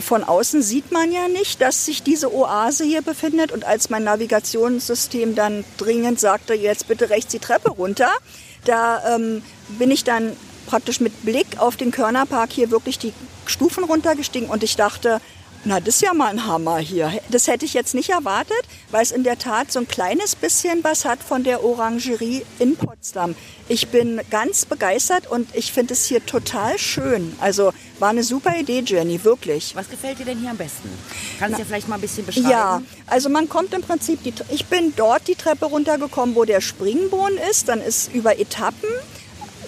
Von 0.00 0.25
außen 0.25 0.62
sieht 0.62 0.93
man 0.93 1.12
ja 1.12 1.29
nicht, 1.29 1.61
dass 1.61 1.85
sich 1.85 2.03
diese 2.03 2.33
Oase 2.33 2.85
hier 2.85 3.03
befindet. 3.03 3.53
Und 3.53 3.65
als 3.65 3.91
mein 3.91 4.05
Navigationssystem 4.05 5.35
dann 5.35 5.65
dringend 5.77 6.21
sagte, 6.21 6.55
jetzt 6.55 6.89
bitte 6.89 7.11
rechts 7.11 7.33
die 7.33 7.39
Treppe 7.39 7.71
runter, 7.71 8.11
da 8.65 9.15
ähm, 9.15 9.43
bin 9.79 9.91
ich 9.91 10.05
dann 10.05 10.37
praktisch 10.67 11.00
mit 11.00 11.25
Blick 11.25 11.59
auf 11.59 11.77
den 11.77 11.91
Körnerpark 11.91 12.53
hier 12.53 12.71
wirklich 12.71 12.99
die 12.99 13.12
Stufen 13.47 13.85
runtergestiegen 13.85 14.50
und 14.50 14.62
ich 14.62 14.77
dachte, 14.77 15.21
na, 15.64 15.81
das 15.81 15.96
ist 15.96 16.02
ja 16.02 16.14
mal 16.14 16.28
ein 16.28 16.47
Hammer 16.47 16.78
hier. 16.78 17.12
Das 17.30 17.47
hätte 17.47 17.64
ich 17.64 17.75
jetzt 17.75 17.94
nicht 17.94 18.11
erwartet, 18.11 18.62
weil 18.90 19.02
es 19.02 19.11
in 19.11 19.25
der 19.25 19.38
Tat 19.38 19.73
so 19.73 19.80
ein 19.80 19.88
kleines 19.88 20.37
bisschen 20.37 20.85
was 20.85 21.04
hat 21.04 21.23
von 21.23 21.42
der 21.42 21.64
Orangerie 21.64 22.44
in 22.59 22.76
Potsdam. 22.76 23.35
Ich 23.68 23.88
bin 23.88 24.21
ganz 24.30 24.64
begeistert 24.64 25.30
und 25.30 25.54
ich 25.54 25.73
finde 25.73 25.94
es 25.94 26.06
hier 26.06 26.25
total 26.25 26.78
schön. 26.78 27.35
Also 27.40 27.73
war 27.99 28.11
eine 28.11 28.23
super 28.23 28.56
Idee, 28.56 28.83
Jenny, 28.87 29.23
wirklich. 29.25 29.75
Was 29.75 29.90
gefällt 29.90 30.21
dir 30.21 30.25
denn 30.25 30.38
hier 30.38 30.50
am 30.50 30.56
besten? 30.56 30.88
Kannst 31.38 31.56
du 31.59 31.62
ja 31.62 31.66
vielleicht 31.66 31.88
mal 31.88 31.97
ein 31.97 32.00
bisschen 32.00 32.25
beschreiben? 32.25 32.49
Ja, 32.49 32.83
also 33.06 33.28
man 33.28 33.49
kommt 33.49 33.75
im 33.75 33.83
Prinzip, 33.83 34.23
die, 34.23 34.33
ich 34.50 34.66
bin 34.66 34.94
dort 34.97 35.26
die 35.26 35.35
Treppe 35.35 35.66
runtergekommen, 35.66 36.35
wo 36.35 36.44
der 36.44 36.61
Springbohnen 36.61 37.38
ist. 37.50 37.68
Dann 37.68 37.80
ist 37.80 38.14
über 38.14 38.38
Etappen, 38.38 38.88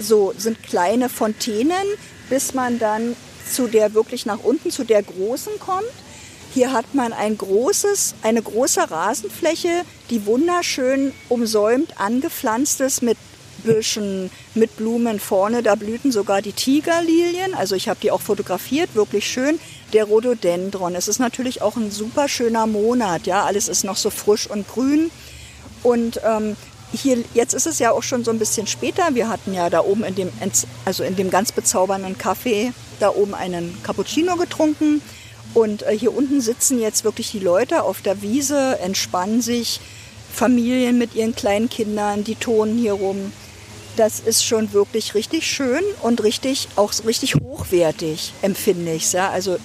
so 0.01 0.33
sind 0.37 0.63
kleine 0.63 1.09
Fontänen, 1.09 1.87
bis 2.29 2.55
man 2.55 2.79
dann 2.79 3.17
zu 3.51 3.67
der 3.67 3.95
wirklich 3.95 4.27
nach 4.27 4.41
unten, 4.43 4.71
zu 4.71 4.85
der 4.85 5.03
großen 5.03 5.59
kommt. 5.59 5.85
Hier 6.53 6.73
hat 6.73 6.95
man 6.95 7.13
ein 7.13 7.39
großes, 7.39 8.15
eine 8.23 8.43
große 8.43 8.91
Rasenfläche, 8.91 9.83
die 10.11 10.27
wunderschön 10.27 11.13
umsäumt 11.29 12.01
angepflanzt 12.01 12.81
ist 12.81 13.03
mit 13.03 13.17
Büschen, 13.63 14.31
mit 14.55 14.77
Blumen 14.77 15.21
vorne. 15.21 15.63
Da 15.63 15.75
blühten 15.75 16.11
sogar 16.11 16.43
die 16.43 16.53
Tigerlilien. 16.53 17.55
Also 17.55 17.77
ich 17.77 17.89
habe 17.89 18.01
die 18.03 18.11
auch 18.11 18.21
fotografiert, 18.21 18.95
wirklich 18.95 19.31
schön. 19.31 19.61
Der 19.93 20.05
Rhododendron. 20.05 20.95
Es 20.95 21.09
ist 21.09 21.19
natürlich 21.19 21.63
auch 21.63 21.77
ein 21.77 21.91
super 21.91 22.29
schöner 22.29 22.67
Monat. 22.67 23.27
Ja, 23.27 23.45
alles 23.45 23.69
ist 23.69 23.85
noch 23.85 23.97
so 23.97 24.11
frisch 24.11 24.49
und 24.49 24.67
grün. 24.67 25.11
Und 25.83 26.21
ähm, 26.25 26.57
hier, 26.93 27.23
jetzt 27.35 27.55
ist 27.55 27.67
es 27.67 27.79
ja 27.79 27.93
auch 27.93 28.03
schon 28.03 28.25
so 28.25 28.31
ein 28.31 28.39
bisschen 28.39 28.67
später. 28.67 29.15
Wir 29.15 29.29
hatten 29.29 29.55
ja 29.55 29.71
da 29.71 29.81
oben 29.81 30.05
in 30.05 30.15
dem, 30.15 30.29
also 30.85 31.05
in 31.05 31.17
dem 31.17 31.31
ganz 31.31 31.53
bezaubernden 31.53 32.17
Café 32.17 32.73
da 32.99 33.11
oben 33.11 33.35
einen 33.35 33.81
Cappuccino 33.83 34.37
getrunken. 34.37 35.03
Und 35.55 35.83
äh, 35.83 35.97
hier 35.97 36.15
unten 36.15 36.41
sitzen 36.41 36.81
jetzt 36.81 37.05
wirklich 37.05 37.31
die 37.31 37.39
Leute 37.39 37.83
auf 37.83 38.03
der 38.03 38.23
Wiese, 38.23 38.79
entspannen 38.81 39.43
sich, 39.43 39.81
Familien 40.33 40.97
mit 40.99 41.15
ihren 41.15 41.35
kleinen 41.35 41.69
Kindern, 41.69 42.23
die 42.23 42.37
tonen 42.37 42.79
hier 42.79 42.93
rum. 42.93 43.33
Das 43.97 44.21
ist 44.21 44.45
schon 44.45 44.73
wirklich 44.73 45.15
richtig 45.15 45.47
schön 45.47 45.83
und 46.03 46.23
richtig, 46.23 46.69
auch 46.77 46.93
richtig 47.05 47.35
hochwertig, 47.35 48.33
empfinde 48.43 48.93
ich. 48.93 49.13
Ja? 49.13 49.31
Also, 49.31 49.59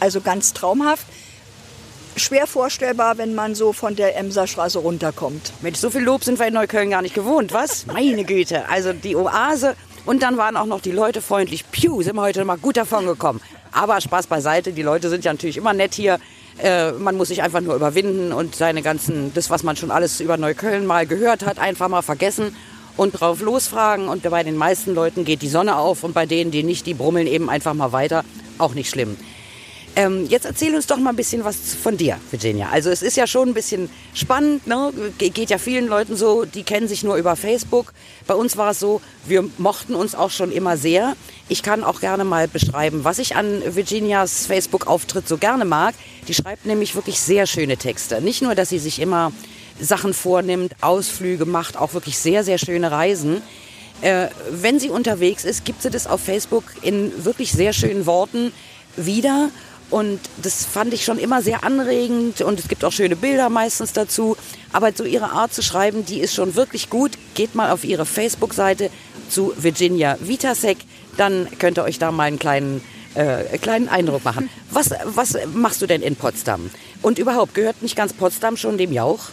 also 0.00 0.20
ganz 0.20 0.52
traumhaft 0.52 1.06
schwer 2.16 2.46
vorstellbar, 2.46 3.18
wenn 3.18 3.34
man 3.34 3.54
so 3.54 3.72
von 3.72 3.96
der 3.96 4.16
Emserstraße 4.16 4.78
runterkommt. 4.78 5.52
Mit 5.62 5.76
so 5.76 5.90
viel 5.90 6.02
Lob 6.02 6.24
sind 6.24 6.38
wir 6.38 6.46
in 6.46 6.54
Neukölln 6.54 6.90
gar 6.90 7.02
nicht 7.02 7.14
gewohnt, 7.14 7.52
was? 7.52 7.86
Meine 7.86 8.24
Güte. 8.24 8.68
Also 8.68 8.92
die 8.92 9.16
Oase 9.16 9.76
Und 10.06 10.22
dann 10.22 10.36
waren 10.36 10.56
auch 10.56 10.66
noch 10.66 10.80
die 10.80 10.92
Leute 10.92 11.20
freundlich. 11.20 11.70
Piu, 11.70 12.02
sind 12.02 12.16
wir 12.16 12.22
heute 12.22 12.44
mal 12.44 12.58
gut 12.58 12.76
davon 12.76 13.06
gekommen. 13.06 13.40
Aber 13.72 14.00
Spaß 14.00 14.26
beiseite, 14.26 14.72
die 14.72 14.82
Leute 14.82 15.08
sind 15.08 15.24
ja 15.24 15.32
natürlich 15.32 15.56
immer 15.56 15.72
nett 15.72 15.94
hier. 15.94 16.18
Äh, 16.58 16.92
man 16.92 17.16
muss 17.16 17.28
sich 17.28 17.42
einfach 17.42 17.60
nur 17.60 17.74
überwinden 17.74 18.32
und 18.32 18.54
seine 18.54 18.82
ganzen, 18.82 19.32
das, 19.34 19.50
was 19.50 19.62
man 19.62 19.76
schon 19.76 19.90
alles 19.90 20.20
über 20.20 20.36
Neukölln 20.36 20.86
mal 20.86 21.06
gehört 21.06 21.44
hat, 21.46 21.58
einfach 21.58 21.88
mal 21.88 22.02
vergessen 22.02 22.56
und 22.96 23.12
drauf 23.12 23.40
losfragen. 23.40 24.08
Und 24.08 24.22
bei 24.22 24.42
den 24.42 24.56
meisten 24.56 24.94
Leuten 24.94 25.24
geht 25.24 25.42
die 25.42 25.48
Sonne 25.48 25.76
auf 25.76 26.02
und 26.02 26.12
bei 26.12 26.26
denen, 26.26 26.50
die 26.50 26.62
nicht, 26.62 26.86
die 26.86 26.94
brummeln 26.94 27.26
eben 27.26 27.48
einfach 27.48 27.74
mal 27.74 27.92
weiter. 27.92 28.24
Auch 28.58 28.74
nicht 28.74 28.90
schlimm. 28.90 29.16
Ähm, 29.96 30.26
jetzt 30.28 30.46
erzähl 30.46 30.74
uns 30.74 30.86
doch 30.86 30.98
mal 30.98 31.10
ein 31.10 31.16
bisschen 31.16 31.44
was 31.44 31.56
von 31.74 31.96
dir, 31.96 32.16
Virginia. 32.30 32.68
Also 32.70 32.90
es 32.90 33.02
ist 33.02 33.16
ja 33.16 33.26
schon 33.26 33.48
ein 33.48 33.54
bisschen 33.54 33.90
spannend, 34.14 34.66
ne? 34.66 34.92
geht 35.18 35.50
ja 35.50 35.58
vielen 35.58 35.88
Leuten 35.88 36.16
so, 36.16 36.44
die 36.44 36.62
kennen 36.62 36.86
sich 36.86 37.02
nur 37.02 37.16
über 37.16 37.34
Facebook. 37.34 37.92
Bei 38.26 38.34
uns 38.34 38.56
war 38.56 38.70
es 38.70 38.78
so, 38.78 39.00
wir 39.26 39.44
mochten 39.58 39.96
uns 39.96 40.14
auch 40.14 40.30
schon 40.30 40.52
immer 40.52 40.76
sehr. 40.76 41.16
Ich 41.48 41.64
kann 41.64 41.82
auch 41.82 42.00
gerne 42.00 42.22
mal 42.24 42.46
beschreiben, 42.46 43.02
was 43.02 43.18
ich 43.18 43.34
an 43.34 43.62
Virginias 43.74 44.46
Facebook-Auftritt 44.46 45.26
so 45.26 45.38
gerne 45.38 45.64
mag. 45.64 45.94
Die 46.28 46.34
schreibt 46.34 46.66
nämlich 46.66 46.94
wirklich 46.94 47.18
sehr 47.20 47.46
schöne 47.46 47.76
Texte. 47.76 48.20
Nicht 48.20 48.42
nur, 48.42 48.54
dass 48.54 48.68
sie 48.68 48.78
sich 48.78 49.00
immer 49.00 49.32
Sachen 49.80 50.14
vornimmt, 50.14 50.72
Ausflüge 50.82 51.46
macht, 51.46 51.76
auch 51.76 51.94
wirklich 51.94 52.16
sehr, 52.18 52.44
sehr 52.44 52.58
schöne 52.58 52.92
Reisen. 52.92 53.42
Äh, 54.02 54.28
wenn 54.50 54.78
sie 54.78 54.90
unterwegs 54.90 55.44
ist, 55.44 55.64
gibt 55.64 55.82
sie 55.82 55.90
das 55.90 56.06
auf 56.06 56.20
Facebook 56.20 56.64
in 56.82 57.24
wirklich 57.24 57.52
sehr 57.52 57.72
schönen 57.72 58.06
Worten 58.06 58.52
wieder. 58.96 59.50
Und 59.90 60.20
das 60.40 60.64
fand 60.64 60.94
ich 60.94 61.04
schon 61.04 61.18
immer 61.18 61.42
sehr 61.42 61.64
anregend 61.64 62.42
und 62.42 62.60
es 62.60 62.68
gibt 62.68 62.84
auch 62.84 62.92
schöne 62.92 63.16
Bilder 63.16 63.50
meistens 63.50 63.92
dazu. 63.92 64.36
Aber 64.72 64.92
so 64.94 65.04
ihre 65.04 65.32
Art 65.32 65.52
zu 65.52 65.62
schreiben, 65.62 66.06
die 66.06 66.20
ist 66.20 66.34
schon 66.34 66.54
wirklich 66.54 66.90
gut. 66.90 67.12
Geht 67.34 67.56
mal 67.56 67.72
auf 67.72 67.82
ihre 67.82 68.06
Facebook-Seite 68.06 68.90
zu 69.28 69.52
Virginia 69.56 70.16
Vitasek, 70.20 70.78
dann 71.16 71.48
könnt 71.58 71.78
ihr 71.78 71.84
euch 71.84 71.98
da 71.98 72.12
mal 72.12 72.24
einen 72.24 72.38
kleinen, 72.38 72.82
äh, 73.14 73.58
kleinen 73.58 73.88
Eindruck 73.88 74.24
machen. 74.24 74.48
Was, 74.70 74.90
was 75.04 75.36
machst 75.52 75.82
du 75.82 75.86
denn 75.88 76.00
in 76.00 76.14
Potsdam? 76.14 76.70
Und 77.02 77.18
überhaupt, 77.18 77.54
gehört 77.54 77.82
nicht 77.82 77.96
ganz 77.96 78.12
Potsdam 78.12 78.56
schon 78.56 78.78
dem 78.78 78.92
Jauch? 78.92 79.30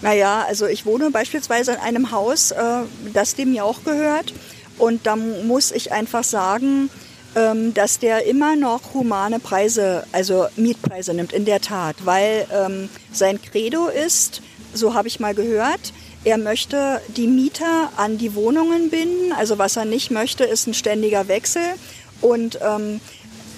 Naja, 0.00 0.42
also 0.48 0.66
ich 0.66 0.86
wohne 0.86 1.10
beispielsweise 1.10 1.72
in 1.72 1.78
einem 1.80 2.10
Haus, 2.12 2.50
äh, 2.52 2.80
das 3.12 3.34
dem 3.34 3.52
Jauch 3.52 3.84
gehört. 3.84 4.32
Und 4.78 5.06
da 5.06 5.16
muss 5.16 5.70
ich 5.70 5.92
einfach 5.92 6.24
sagen, 6.24 6.88
ähm, 7.36 7.74
dass 7.74 7.98
der 7.98 8.26
immer 8.26 8.56
noch 8.56 8.94
humane 8.94 9.40
Preise, 9.40 10.06
also 10.12 10.46
Mietpreise 10.56 11.14
nimmt, 11.14 11.32
in 11.32 11.44
der 11.44 11.60
Tat, 11.60 11.96
weil 12.04 12.46
ähm, 12.52 12.88
sein 13.12 13.40
Credo 13.40 13.88
ist, 13.88 14.42
so 14.72 14.94
habe 14.94 15.08
ich 15.08 15.20
mal 15.20 15.34
gehört, 15.34 15.92
er 16.24 16.38
möchte 16.38 17.02
die 17.16 17.26
Mieter 17.26 17.90
an 17.96 18.16
die 18.16 18.34
Wohnungen 18.34 18.88
binden. 18.88 19.32
Also 19.32 19.58
was 19.58 19.76
er 19.76 19.84
nicht 19.84 20.10
möchte, 20.10 20.44
ist 20.44 20.66
ein 20.66 20.74
ständiger 20.74 21.28
Wechsel. 21.28 21.62
Und 22.22 22.58
ähm, 22.62 23.00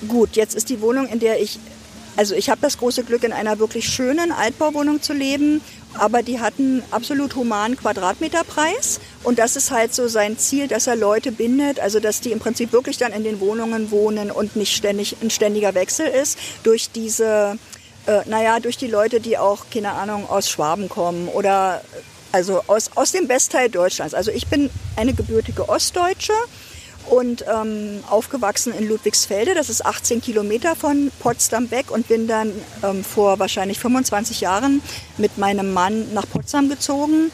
gut, 0.09 0.35
jetzt 0.35 0.56
ist 0.56 0.68
die 0.68 0.80
Wohnung, 0.80 1.06
in 1.06 1.21
der 1.21 1.40
ich, 1.40 1.61
also 2.16 2.35
ich 2.35 2.50
habe 2.50 2.61
das 2.61 2.78
große 2.78 3.04
Glück, 3.04 3.25
in 3.25 3.32
einer 3.32 3.58
wirklich 3.58 3.88
schönen 3.88 4.32
Altbauwohnung 4.32 5.02
zu 5.02 5.12
leben 5.12 5.61
aber 5.99 6.23
die 6.23 6.40
hatten 6.40 6.82
absolut 6.90 7.35
humanen 7.35 7.76
Quadratmeterpreis. 7.76 9.00
Und 9.23 9.38
das 9.38 9.56
ist 9.56 9.70
halt 9.70 9.94
so 9.94 10.08
sein 10.08 10.38
Ziel, 10.38 10.68
dass 10.68 10.87
er 10.87 10.96
Leute 10.96 11.32
bindet, 11.32 11.80
also 11.80 12.00
dass 12.00 12.20
die 12.20 12.32
im 12.32 12.38
Prinzip 12.38 12.73
wirklich 12.73 12.99
dann 12.99 13.12
in 13.12 13.25
den 13.25 13.40
Wohnungen 13.40 13.90
wohnen 13.90 14.30
und 14.30 14.56
nicht 14.56 14.75
ständig 14.75 15.16
ein 15.23 15.30
ständiger 15.30 15.75
Wechsel 15.75 16.06
ist 16.06 16.38
durch 16.62 16.90
diese, 16.90 17.58
äh, 18.06 18.20
naja, 18.26 18.61
durch 18.61 18.76
die 18.76 18.87
Leute, 18.87 19.20
die 19.20 19.38
auch, 19.38 19.66
keine 19.73 19.92
Ahnung, 19.92 20.28
aus 20.28 20.49
Schwaben 20.50 20.88
kommen 20.88 21.28
oder 21.28 21.82
also 22.32 22.62
aus, 22.66 22.90
aus 22.94 23.12
dem 23.12 23.28
Westteil 23.28 23.70
Deutschlands. 23.70 24.14
Also 24.14 24.30
ich 24.30 24.46
bin 24.49 24.70
eine 24.96 25.14
gebürtige 25.14 25.68
Ostdeutsche 25.68 26.35
und 27.11 27.45
ähm, 27.53 28.03
aufgewachsen 28.09 28.73
in 28.73 28.89
Ludwigsfelde. 28.89 29.55
Das 29.55 29.71
ist 29.71 29.85
18 29.85 30.21
Kilometer 30.21 30.75
von 30.77 31.11
Potsdam 31.21 31.71
weg 31.71 31.91
und 31.91 32.09
bin 32.09 32.27
dann 32.27 32.53
ähm, 32.83 33.05
vor 33.05 33.39
wahrscheinlich 33.39 33.79
25 33.79 34.41
Jahren 34.41 34.83
mit 35.17 35.39
meinem 35.39 35.73
Mann 35.73 36.13
nach 36.15 36.29
Potsdam 36.29 36.69
gezogen. 36.69 37.31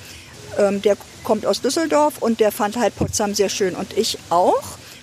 Ähm, 0.58 0.82
der 0.82 0.96
kommt 1.24 1.46
aus 1.46 1.60
Düsseldorf 1.60 2.18
und 2.20 2.40
der 2.40 2.52
fand 2.52 2.76
halt 2.76 2.96
Potsdam 2.96 3.34
sehr 3.34 3.48
schön 3.48 3.74
und 3.74 3.96
ich 3.96 4.18
auch. 4.30 4.62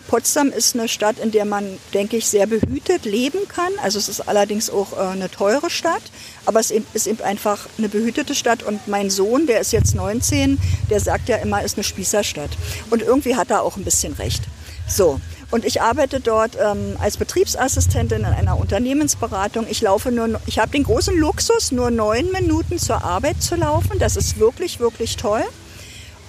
Potsdam 0.09 0.51
ist 0.51 0.75
eine 0.75 0.87
Stadt, 0.87 1.19
in 1.19 1.29
der 1.29 1.45
man, 1.45 1.77
denke 1.93 2.17
ich, 2.17 2.27
sehr 2.27 2.47
behütet 2.47 3.05
leben 3.05 3.47
kann. 3.47 3.71
Also 3.83 3.99
es 3.99 4.09
ist 4.09 4.27
allerdings 4.27 4.71
auch 4.71 4.93
äh, 4.93 5.01
eine 5.01 5.29
teure 5.29 5.69
Stadt, 5.69 6.01
aber 6.47 6.59
es 6.59 6.71
ist 6.71 7.05
eben 7.05 7.21
einfach 7.21 7.67
eine 7.77 7.89
behütete 7.89 8.33
Stadt. 8.33 8.63
Und 8.63 8.87
mein 8.87 9.11
Sohn, 9.11 9.45
der 9.45 9.59
ist 9.59 9.71
jetzt 9.71 9.93
19, 9.93 10.57
der 10.89 10.99
sagt 10.99 11.29
ja 11.29 11.37
immer, 11.37 11.63
ist 11.63 11.77
eine 11.77 11.83
Spießerstadt. 11.83 12.49
Und 12.89 13.03
irgendwie 13.03 13.35
hat 13.35 13.51
er 13.51 13.61
auch 13.61 13.77
ein 13.77 13.83
bisschen 13.83 14.13
recht. 14.13 14.41
So. 14.89 15.21
Und 15.51 15.65
ich 15.65 15.81
arbeite 15.81 16.19
dort 16.19 16.57
ähm, 16.63 16.95
als 16.99 17.17
Betriebsassistentin 17.17 18.19
in 18.19 18.25
einer 18.25 18.59
Unternehmensberatung. 18.59 19.65
Ich 19.67 19.81
laufe 19.81 20.11
nur, 20.11 20.39
ich 20.45 20.59
habe 20.59 20.71
den 20.71 20.83
großen 20.83 21.17
Luxus, 21.17 21.71
nur 21.71 21.89
neun 21.89 22.31
Minuten 22.31 22.77
zur 22.77 23.03
Arbeit 23.03 23.41
zu 23.41 23.55
laufen. 23.55 23.97
Das 23.97 24.15
ist 24.15 24.39
wirklich, 24.39 24.79
wirklich 24.79 25.15
toll. 25.15 25.43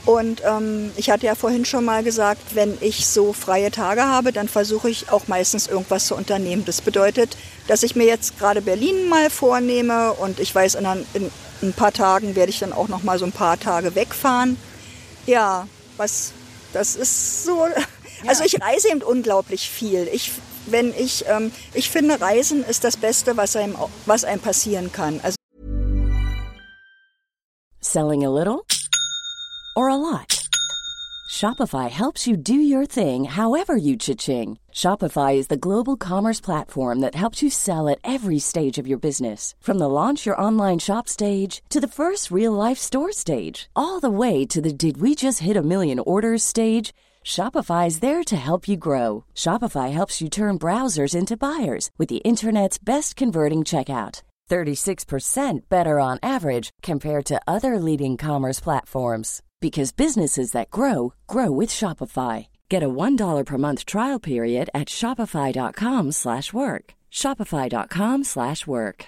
Und 0.07 0.43
ähm, 0.47 0.91
ich 0.97 1.11
hatte 1.11 1.27
ja 1.27 1.35
vorhin 1.35 1.67
schon 1.67 1.85
mal 1.85 2.03
gesagt, 2.03 2.55
wenn 2.55 2.79
ich 2.81 3.07
so 3.07 3.35
freie 3.35 3.71
Tage 3.71 4.03
habe, 4.05 4.33
dann 4.33 4.49
versuche 4.49 4.89
ich 4.89 5.11
auch 5.11 5.29
meistens 5.29 5.67
irgendwas 5.67 6.07
zu 6.07 6.15
unternehmen. 6.15 6.65
Das 6.65 6.81
bedeutet, 6.81 7.37
dass 7.69 7.83
ich 7.83 7.97
mir 7.97 8.07
jetzt 8.07 8.39
gerade 8.39 8.63
Berlin 8.63 9.09
mal 9.11 9.29
vornehme 9.29 10.13
und 10.15 10.41
ich 10.41 10.55
weiß, 10.55 10.77
in 10.77 10.87
ein, 10.87 11.05
in 11.13 11.31
ein 11.63 11.73
paar 11.75 11.93
Tagen 11.93 12.35
werde 12.35 12.51
ich 12.51 12.59
dann 12.59 12.73
auch 12.73 12.89
noch 12.89 13.03
mal 13.03 13.19
so 13.19 13.27
ein 13.27 13.33
paar 13.33 13.61
Tage 13.61 13.95
wegfahren. 13.95 14.57
Ja, 15.27 15.69
was, 15.99 16.33
das 16.73 16.97
ist 16.97 17.45
so 17.45 17.67
also 18.27 18.45
ich 18.45 18.61
reise 18.61 18.89
eben 18.89 19.03
unglaublich 19.03 19.69
viel. 19.69 20.09
Ich, 20.13 20.33
wenn 20.67 20.93
ich, 20.97 21.25
ähm, 21.29 21.53
ich 21.75 21.91
finde, 21.91 22.21
Reisen 22.21 22.65
ist 22.65 22.85
das 22.85 22.97
Beste, 22.97 23.37
was 23.37 23.57
einem, 23.57 23.77
was 24.07 24.25
einem 24.25 24.41
passieren 24.41 24.93
kann. 24.93 25.21
Also 25.23 25.37
Selling 27.83 28.25
a 28.25 28.31
little 28.31 28.67
or 29.75 29.89
a 29.89 29.97
lot? 29.97 30.41
Shopify 31.31 31.89
helps 31.89 32.27
you 32.27 32.37
do 32.37 32.55
your 32.55 32.85
thing 32.85 33.25
however 33.25 33.77
you 33.77 33.97
cha-ching. 33.97 34.59
Shopify 34.73 35.37
is 35.37 35.47
the 35.47 35.57
global 35.57 35.97
commerce 35.97 36.41
platform 36.41 36.99
that 37.01 37.15
helps 37.15 37.41
you 37.41 37.49
sell 37.49 37.89
at 37.89 38.01
every 38.05 38.41
stage 38.41 38.79
of 38.79 38.87
your 38.87 38.99
business. 38.99 39.55
From 39.61 39.79
the 39.79 39.89
launch 39.89 40.27
your 40.27 40.41
online 40.41 40.81
shop 40.81 41.09
stage 41.09 41.63
to 41.71 41.81
the 41.81 41.87
first 41.89 42.31
real 42.33 42.53
life 42.53 42.79
store 42.79 43.13
stage, 43.13 43.71
all 43.77 44.01
the 44.01 44.11
way 44.11 44.45
to 44.47 44.61
the 44.61 44.73
did 44.73 45.01
we 45.01 45.15
just 45.15 45.39
hit 45.39 45.57
a 45.57 45.63
million 45.63 46.01
orders 46.01 46.43
stage. 46.43 46.93
Shopify 47.25 47.87
is 47.87 48.01
there 48.01 48.25
to 48.25 48.37
help 48.37 48.69
you 48.69 48.77
grow. 48.77 49.25
Shopify 49.35 49.93
helps 49.93 50.21
you 50.21 50.29
turn 50.29 50.59
browsers 50.59 51.15
into 51.15 51.37
buyers 51.37 51.91
with 51.97 52.09
the 52.09 52.23
internet's 52.25 52.79
best 52.79 53.17
converting 53.17 53.61
checkout. 53.61 54.23
36% 54.51 55.61
better 55.69 56.01
on 56.01 56.19
average 56.23 56.71
compared 56.83 57.25
to 57.25 57.41
other 57.47 57.79
leading 57.79 58.17
commerce 58.17 58.61
platforms 58.61 59.43
because 59.61 59.93
businesses 59.93 60.53
that 60.53 60.71
grow 60.71 61.13
grow 61.29 61.51
with 61.51 61.71
Shopify. 61.71 62.49
Get 62.69 62.83
a 62.83 62.89
$1 62.89 63.47
per 63.47 63.59
month 63.59 63.87
trial 63.87 64.19
period 64.19 64.69
at 64.75 64.89
shopify.com/work. 64.89 66.95
shopify.com/work. 67.13 69.07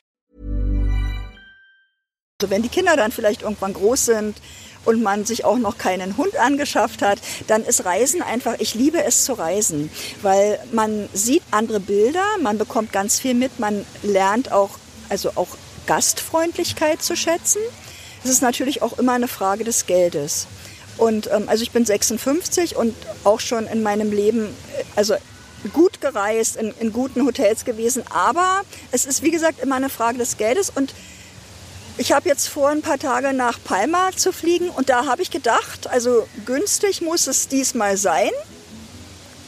Also 2.43 2.51
wenn 2.51 2.63
die 2.63 2.69
Kinder 2.69 2.97
dann 2.97 3.13
vielleicht 3.13 3.43
irgendwann 3.43 3.73
groß 3.73 4.05
sind, 4.05 4.37
und 4.85 5.03
man 5.03 5.25
sich 5.25 5.45
auch 5.45 5.59
noch 5.59 5.79
keinen 5.79 6.17
Hund 6.17 6.37
angeschafft 6.37 7.03
hat, 7.03 7.19
dann 7.47 7.65
ist 7.65 7.85
Reisen 7.85 8.23
einfach, 8.23 8.55
ich 8.59 8.75
liebe 8.75 9.03
es 9.03 9.25
zu 9.25 9.35
reisen, 9.35 9.91
weil 10.23 10.59
man 10.73 11.09
sieht 11.13 11.43
andere 11.51 11.81
Bilder, 11.81 12.25
man 12.41 12.59
bekommt 12.59 12.93
ganz 12.93 13.21
viel 13.21 13.35
mit, 13.35 13.59
man 13.59 13.85
lernt 14.03 14.53
auch, 14.53 14.71
also 15.09 15.31
auch 15.37 15.49
Gastfreundlichkeit 15.87 17.03
zu 17.03 17.17
schätzen. 17.17 17.61
Es 18.25 18.31
ist 18.31 18.43
natürlich 18.43 18.83
auch 18.83 18.99
immer 18.99 19.13
eine 19.13 19.29
Frage 19.29 19.65
des 19.65 19.87
Geldes. 19.87 20.47
Und 20.97 21.31
ähm, 21.33 21.49
also 21.49 21.63
ich 21.63 21.71
bin 21.73 21.85
56 21.85 22.77
und 22.77 22.95
auch 23.25 23.41
schon 23.41 23.67
in 23.67 23.83
meinem 23.83 24.13
Leben, 24.13 24.47
äh, 24.47 24.85
also 24.95 25.15
gut 25.73 26.01
gereist, 26.01 26.57
in, 26.57 26.73
in 26.81 26.93
guten 26.93 27.25
Hotels 27.25 27.65
gewesen. 27.65 28.03
Aber 28.11 28.63
es 28.91 29.07
ist, 29.07 29.23
wie 29.23 29.31
gesagt, 29.31 29.61
immer 29.61 29.77
eine 29.77 29.89
Frage 29.89 30.19
des 30.19 30.37
Geldes. 30.37 30.71
Und 30.71 30.95
ich 32.03 32.11
habe 32.11 32.29
jetzt 32.29 32.49
vor, 32.49 32.69
ein 32.69 32.83
paar 32.83 32.99
Tage 32.99 33.33
nach 33.33 33.63
Palma 33.63 34.11
zu 34.11 34.33
fliegen 34.33 34.71
und 34.71 34.89
da 34.89 35.07
habe 35.07 35.23
ich 35.23 35.31
gedacht, 35.31 35.87
also 35.87 36.27
günstig 36.45 37.01
muss 37.01 37.29
es 37.29 37.47
diesmal 37.47 37.97
sein. 37.97 38.31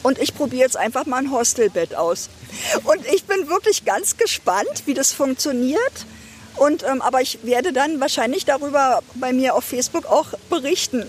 Und 0.03 0.19
ich 0.19 0.33
probiere 0.33 0.61
jetzt 0.61 0.77
einfach 0.77 1.05
mal 1.05 1.17
ein 1.17 1.31
Hostelbett 1.31 1.95
aus. 1.95 2.29
Und 2.85 3.05
ich 3.13 3.25
bin 3.25 3.49
wirklich 3.49 3.83
ganz 3.83 4.15
gespannt, 4.15 4.83
wie 4.85 4.93
das 4.93 5.11
funktioniert. 5.11 6.05
Und, 6.57 6.83
ähm, 6.83 7.01
aber 7.01 7.21
ich 7.21 7.39
werde 7.43 7.73
dann 7.73 7.99
wahrscheinlich 7.99 8.45
darüber 8.45 9.01
bei 9.15 9.33
mir 9.33 9.55
auf 9.55 9.63
Facebook 9.63 10.05
auch 10.05 10.27
berichten. 10.49 11.03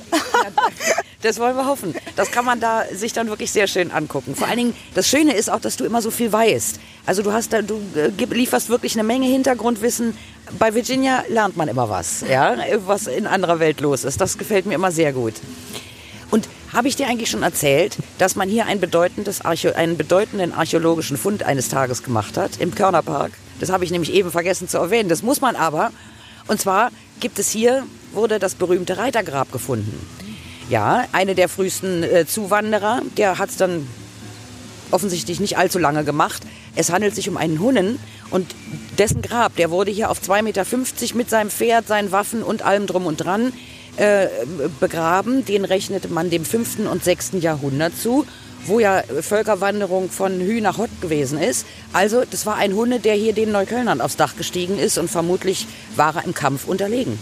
Das 1.22 1.38
wollen 1.38 1.56
wir 1.56 1.66
hoffen. 1.66 1.94
Das 2.14 2.30
kann 2.30 2.44
man 2.44 2.60
da 2.60 2.84
sich 2.92 3.12
dann 3.12 3.28
wirklich 3.28 3.50
sehr 3.50 3.66
schön 3.66 3.90
angucken. 3.90 4.36
Vor 4.36 4.46
allen 4.46 4.58
Dingen, 4.58 4.76
das 4.94 5.08
Schöne 5.08 5.34
ist 5.34 5.50
auch, 5.50 5.60
dass 5.60 5.76
du 5.76 5.84
immer 5.84 6.00
so 6.02 6.10
viel 6.10 6.30
weißt. 6.30 6.78
Also 7.06 7.22
du 7.22 7.32
hast 7.32 7.52
da, 7.52 7.62
du 7.62 7.80
äh, 7.96 8.10
lieferst 8.32 8.68
wirklich 8.68 8.94
eine 8.94 9.02
Menge 9.02 9.26
Hintergrundwissen. 9.26 10.16
Bei 10.58 10.74
Virginia 10.74 11.24
lernt 11.28 11.56
man 11.56 11.68
immer 11.68 11.88
was, 11.88 12.22
ja, 12.28 12.54
was 12.86 13.06
in 13.06 13.26
anderer 13.26 13.58
Welt 13.58 13.80
los 13.80 14.04
ist. 14.04 14.20
Das 14.20 14.38
gefällt 14.38 14.66
mir 14.66 14.74
immer 14.74 14.92
sehr 14.92 15.12
gut. 15.12 15.34
Und 16.30 16.48
Habe 16.72 16.88
ich 16.88 16.96
dir 16.96 17.06
eigentlich 17.06 17.30
schon 17.30 17.42
erzählt, 17.42 17.96
dass 18.18 18.36
man 18.36 18.50
hier 18.50 18.66
ein 18.66 18.80
bedeutendes 18.80 19.40
Archä 19.40 19.72
einen 19.72 19.96
bedeutenden 19.96 20.52
archäologischen 20.52 21.16
Fund 21.16 21.42
eines 21.42 21.70
Tages 21.70 22.02
gemacht 22.02 22.36
hat 22.36 22.58
im 22.58 22.74
Körnerpark? 22.74 23.32
Das 23.60 23.70
habe 23.70 23.84
ich 23.84 23.90
nämlich 23.90 24.12
eben 24.12 24.30
vergessen 24.30 24.68
zu 24.68 24.78
erwähnen. 24.78 25.08
Das 25.08 25.22
muss 25.22 25.40
man 25.40 25.56
aber. 25.56 25.92
Und 26.46 26.60
zwar 26.60 26.90
gibt 27.20 27.38
es 27.38 27.50
hier, 27.50 27.84
wurde 28.12 28.38
das 28.38 28.54
berühmte 28.54 28.98
Reitergrab 28.98 29.50
gefunden. 29.52 30.06
Ja, 30.68 31.06
eine 31.12 31.34
der 31.34 31.48
frühesten 31.48 32.02
äh, 32.02 32.26
Zuwanderer, 32.26 33.02
der 33.16 33.38
hat 33.38 33.50
es 33.50 33.56
dann 33.56 33.86
offensichtlich 34.90 35.40
nicht 35.40 35.58
allzu 35.58 35.78
lange 35.78 36.04
gemacht. 36.04 36.42
Es 36.74 36.90
handelt 36.90 37.14
sich 37.14 37.28
um 37.28 37.36
einen 37.36 37.60
Hunnen 37.60 37.98
und 38.30 38.54
dessen 38.98 39.22
Grab, 39.22 39.56
der 39.56 39.70
wurde 39.70 39.90
hier 39.90 40.10
auf 40.10 40.20
2,50 40.20 40.42
Meter 40.42 40.64
mit 41.14 41.30
seinem 41.30 41.50
Pferd, 41.50 41.86
seinen 41.86 42.12
Waffen 42.12 42.42
und 42.42 42.62
allem 42.62 42.86
drum 42.86 43.06
und 43.06 43.16
dran 43.16 43.52
äh, 43.96 44.26
begraben. 44.80 45.44
Den 45.44 45.64
rechnete 45.64 46.08
man 46.08 46.30
dem 46.30 46.44
5. 46.44 46.90
und 46.90 47.02
6. 47.02 47.32
Jahrhundert 47.40 47.96
zu, 47.96 48.26
wo 48.64 48.80
ja 48.80 49.02
Völkerwanderung 49.20 50.10
von 50.10 50.40
Hü 50.40 50.60
nach 50.60 50.78
Hott 50.78 50.90
gewesen 51.00 51.38
ist. 51.38 51.66
Also 51.92 52.22
das 52.28 52.46
war 52.46 52.56
ein 52.56 52.74
Hunde, 52.74 52.98
der 52.98 53.14
hier 53.14 53.32
den 53.32 53.52
Neuköllnern 53.52 54.00
aufs 54.00 54.16
Dach 54.16 54.36
gestiegen 54.36 54.78
ist 54.78 54.98
und 54.98 55.08
vermutlich 55.08 55.66
war 55.94 56.16
er 56.16 56.24
im 56.24 56.34
Kampf 56.34 56.66
unterlegen. 56.66 57.18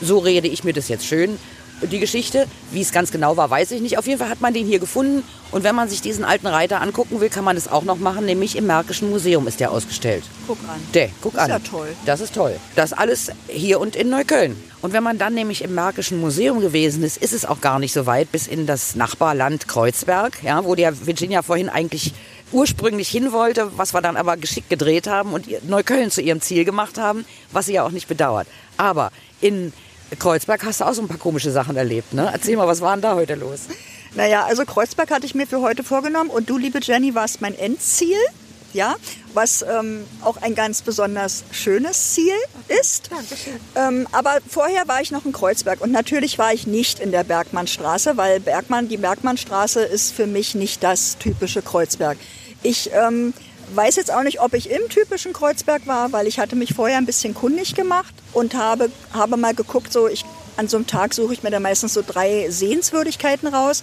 So 0.00 0.18
rede 0.18 0.48
ich 0.48 0.64
mir 0.64 0.72
das 0.72 0.88
jetzt 0.88 1.06
schön 1.06 1.38
die 1.82 1.98
Geschichte. 1.98 2.46
Wie 2.70 2.80
es 2.80 2.92
ganz 2.92 3.10
genau 3.10 3.36
war, 3.36 3.50
weiß 3.50 3.70
ich 3.70 3.80
nicht. 3.80 3.98
Auf 3.98 4.06
jeden 4.06 4.18
Fall 4.18 4.28
hat 4.28 4.40
man 4.40 4.54
den 4.54 4.66
hier 4.66 4.78
gefunden. 4.78 5.22
Und 5.50 5.64
wenn 5.64 5.74
man 5.74 5.88
sich 5.88 6.02
diesen 6.02 6.24
alten 6.24 6.46
Reiter 6.46 6.80
angucken 6.82 7.20
will, 7.20 7.30
kann 7.30 7.44
man 7.44 7.56
das 7.56 7.68
auch 7.68 7.84
noch 7.84 7.98
machen. 7.98 8.26
Nämlich 8.26 8.56
im 8.56 8.66
Märkischen 8.66 9.10
Museum 9.10 9.46
ist 9.46 9.60
der 9.60 9.70
ausgestellt. 9.70 10.24
Guck 10.46 10.58
an. 10.68 10.80
Der, 10.94 11.08
guck 11.22 11.34
Das 11.34 11.44
ist 11.48 11.54
an. 11.54 11.62
ja 11.62 11.70
toll. 11.70 11.88
Das 12.04 12.20
ist 12.20 12.34
toll. 12.34 12.56
Das 12.76 12.92
alles 12.92 13.30
hier 13.48 13.80
und 13.80 13.96
in 13.96 14.10
Neukölln. 14.10 14.56
Und 14.82 14.92
wenn 14.92 15.02
man 15.02 15.18
dann 15.18 15.34
nämlich 15.34 15.62
im 15.62 15.74
Märkischen 15.74 16.20
Museum 16.20 16.60
gewesen 16.60 17.02
ist, 17.02 17.16
ist 17.16 17.32
es 17.32 17.44
auch 17.44 17.60
gar 17.60 17.78
nicht 17.78 17.92
so 17.92 18.06
weit 18.06 18.30
bis 18.30 18.46
in 18.46 18.66
das 18.66 18.94
Nachbarland 18.94 19.66
Kreuzberg, 19.66 20.38
ja, 20.42 20.64
wo 20.64 20.74
der 20.74 21.06
Virginia 21.06 21.42
vorhin 21.42 21.68
eigentlich 21.68 22.12
ursprünglich 22.52 23.08
hin 23.08 23.32
wollte, 23.32 23.70
was 23.76 23.92
wir 23.92 24.00
dann 24.00 24.16
aber 24.16 24.36
geschickt 24.36 24.70
gedreht 24.70 25.06
haben 25.06 25.32
und 25.32 25.46
Neukölln 25.68 26.10
zu 26.10 26.22
ihrem 26.22 26.40
Ziel 26.40 26.64
gemacht 26.64 26.96
haben, 26.96 27.24
was 27.52 27.66
sie 27.66 27.74
ja 27.74 27.84
auch 27.84 27.90
nicht 27.90 28.08
bedauert. 28.08 28.46
Aber 28.76 29.10
in 29.40 29.72
Kreuzberg 30.18 30.64
hast 30.64 30.80
du 30.80 30.84
auch 30.84 30.94
so 30.94 31.02
ein 31.02 31.08
paar 31.08 31.18
komische 31.18 31.50
Sachen 31.50 31.76
erlebt, 31.76 32.14
ne? 32.14 32.30
Erzähl 32.32 32.56
mal, 32.56 32.66
was 32.66 32.80
war 32.80 32.94
denn 32.94 33.02
da 33.02 33.14
heute 33.14 33.34
los? 33.34 33.62
Naja, 34.14 34.46
also 34.46 34.64
Kreuzberg 34.64 35.10
hatte 35.10 35.26
ich 35.26 35.34
mir 35.34 35.46
für 35.46 35.60
heute 35.60 35.84
vorgenommen 35.84 36.30
und 36.30 36.48
du, 36.48 36.56
liebe 36.56 36.80
Jenny, 36.82 37.14
warst 37.14 37.40
mein 37.40 37.56
Endziel. 37.56 38.16
Ja, 38.74 38.96
was 39.32 39.62
ähm, 39.62 40.04
auch 40.22 40.36
ein 40.42 40.54
ganz 40.54 40.82
besonders 40.82 41.42
schönes 41.52 42.12
Ziel 42.12 42.34
ist. 42.82 43.08
Ähm, 43.74 44.06
aber 44.12 44.38
vorher 44.46 44.86
war 44.86 45.00
ich 45.00 45.10
noch 45.10 45.24
in 45.24 45.32
Kreuzberg 45.32 45.80
und 45.80 45.90
natürlich 45.90 46.38
war 46.38 46.52
ich 46.52 46.66
nicht 46.66 47.00
in 47.00 47.10
der 47.10 47.24
Bergmannstraße, 47.24 48.18
weil 48.18 48.40
Bergmann, 48.40 48.88
die 48.88 48.98
Bergmannstraße 48.98 49.80
ist 49.80 50.12
für 50.12 50.26
mich 50.26 50.54
nicht 50.54 50.82
das 50.82 51.16
typische 51.16 51.62
Kreuzberg. 51.62 52.18
Ich 52.62 52.90
ähm, 52.92 53.32
weiß 53.74 53.96
jetzt 53.96 54.12
auch 54.12 54.22
nicht, 54.22 54.40
ob 54.40 54.54
ich 54.54 54.70
im 54.70 54.88
typischen 54.88 55.32
Kreuzberg 55.32 55.86
war, 55.86 56.12
weil 56.12 56.26
ich 56.26 56.38
hatte 56.38 56.56
mich 56.56 56.74
vorher 56.74 56.98
ein 56.98 57.06
bisschen 57.06 57.34
kundig 57.34 57.74
gemacht 57.74 58.14
und 58.32 58.54
habe, 58.54 58.90
habe 59.12 59.36
mal 59.36 59.54
geguckt, 59.54 59.92
so 59.92 60.08
ich, 60.08 60.24
an 60.56 60.68
so 60.68 60.76
einem 60.76 60.86
Tag 60.86 61.14
suche 61.14 61.32
ich 61.34 61.42
mir 61.42 61.50
dann 61.50 61.62
meistens 61.62 61.94
so 61.94 62.02
drei 62.06 62.50
Sehenswürdigkeiten 62.50 63.48
raus. 63.48 63.82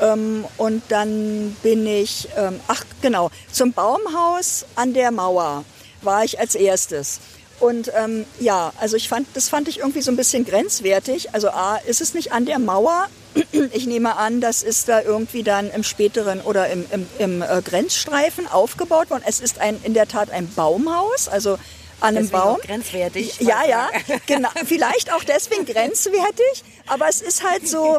Ähm, 0.00 0.44
und 0.56 0.82
dann 0.88 1.56
bin 1.62 1.86
ich, 1.86 2.28
ähm, 2.36 2.60
ach 2.68 2.84
genau, 3.02 3.30
zum 3.50 3.72
Baumhaus 3.72 4.64
an 4.76 4.94
der 4.94 5.10
Mauer 5.10 5.64
war 6.02 6.24
ich 6.24 6.38
als 6.38 6.54
erstes. 6.54 7.20
Und 7.60 7.90
ähm, 7.94 8.24
ja, 8.38 8.72
also 8.78 8.96
ich 8.96 9.08
fand, 9.08 9.26
das 9.34 9.48
fand 9.48 9.68
ich 9.68 9.78
irgendwie 9.78 10.00
so 10.00 10.10
ein 10.10 10.16
bisschen 10.16 10.44
grenzwertig. 10.44 11.34
Also 11.34 11.48
A, 11.48 11.76
ist 11.86 12.00
es 12.00 12.14
nicht 12.14 12.32
an 12.32 12.46
der 12.46 12.58
Mauer? 12.58 13.06
Ich 13.72 13.86
nehme 13.86 14.16
an, 14.16 14.40
das 14.40 14.62
ist 14.62 14.88
da 14.88 15.02
irgendwie 15.02 15.42
dann 15.42 15.70
im 15.70 15.84
späteren 15.84 16.40
oder 16.40 16.68
im, 16.68 16.86
im, 16.90 17.06
im 17.18 17.42
äh, 17.42 17.62
Grenzstreifen 17.62 18.46
aufgebaut 18.46 19.10
worden. 19.10 19.22
Es 19.26 19.40
ist 19.40 19.60
ein, 19.60 19.78
in 19.84 19.94
der 19.94 20.08
Tat 20.08 20.30
ein 20.30 20.48
Baumhaus, 20.54 21.28
also 21.28 21.58
an 22.00 22.16
einem 22.16 22.24
Deswegen 22.24 22.30
Baum. 22.42 22.58
grenzwertig. 22.62 23.40
Ja, 23.40 23.64
ja, 23.68 23.88
genau. 24.26 24.48
Vielleicht 24.64 25.12
auch 25.12 25.24
deswegen 25.24 25.66
grenzwertig, 25.66 26.64
aber 26.86 27.08
es 27.08 27.20
ist 27.20 27.44
halt 27.44 27.68
so, 27.68 27.98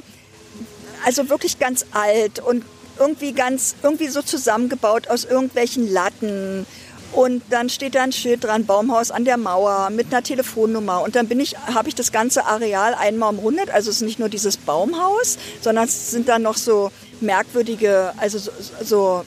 also 1.06 1.30
wirklich 1.30 1.60
ganz 1.60 1.86
alt 1.92 2.40
und 2.40 2.64
irgendwie 2.98 3.34
ganz, 3.34 3.76
irgendwie 3.82 4.08
so 4.08 4.22
zusammengebaut 4.22 5.08
aus 5.08 5.26
irgendwelchen 5.26 5.92
Latten. 5.92 6.66
Und 7.12 7.42
dann 7.50 7.70
steht 7.70 7.96
da 7.96 8.04
ein 8.04 8.12
Schild 8.12 8.44
dran, 8.44 8.66
Baumhaus 8.66 9.10
an 9.10 9.26
der 9.26 9.38
Mauer 9.38 9.90
mit 9.90 10.08
einer 10.08 10.22
Telefonnummer. 10.22 11.02
Und 11.02 11.16
dann 11.16 11.28
bin 11.28 11.40
ich, 11.40 11.58
habe 11.58 11.90
ich 11.90 11.96
das 11.96 12.12
ganze 12.12 12.46
Areal 12.46 12.94
einmal 12.94 13.34
umrundet. 13.34 13.72
Also 13.72 13.90
es 13.90 13.98
ist 13.98 14.02
nicht 14.04 14.20
nur 14.20 14.30
dieses 14.30 14.58
Baumhaus, 14.58 15.38
sondern 15.62 15.86
es 15.86 16.12
sind 16.12 16.30
dann 16.30 16.44
noch 16.44 16.58
so 16.58 16.92
merkwürdige, 17.20 18.14
also 18.18 18.38
so, 18.38 18.52
so, 18.82 19.26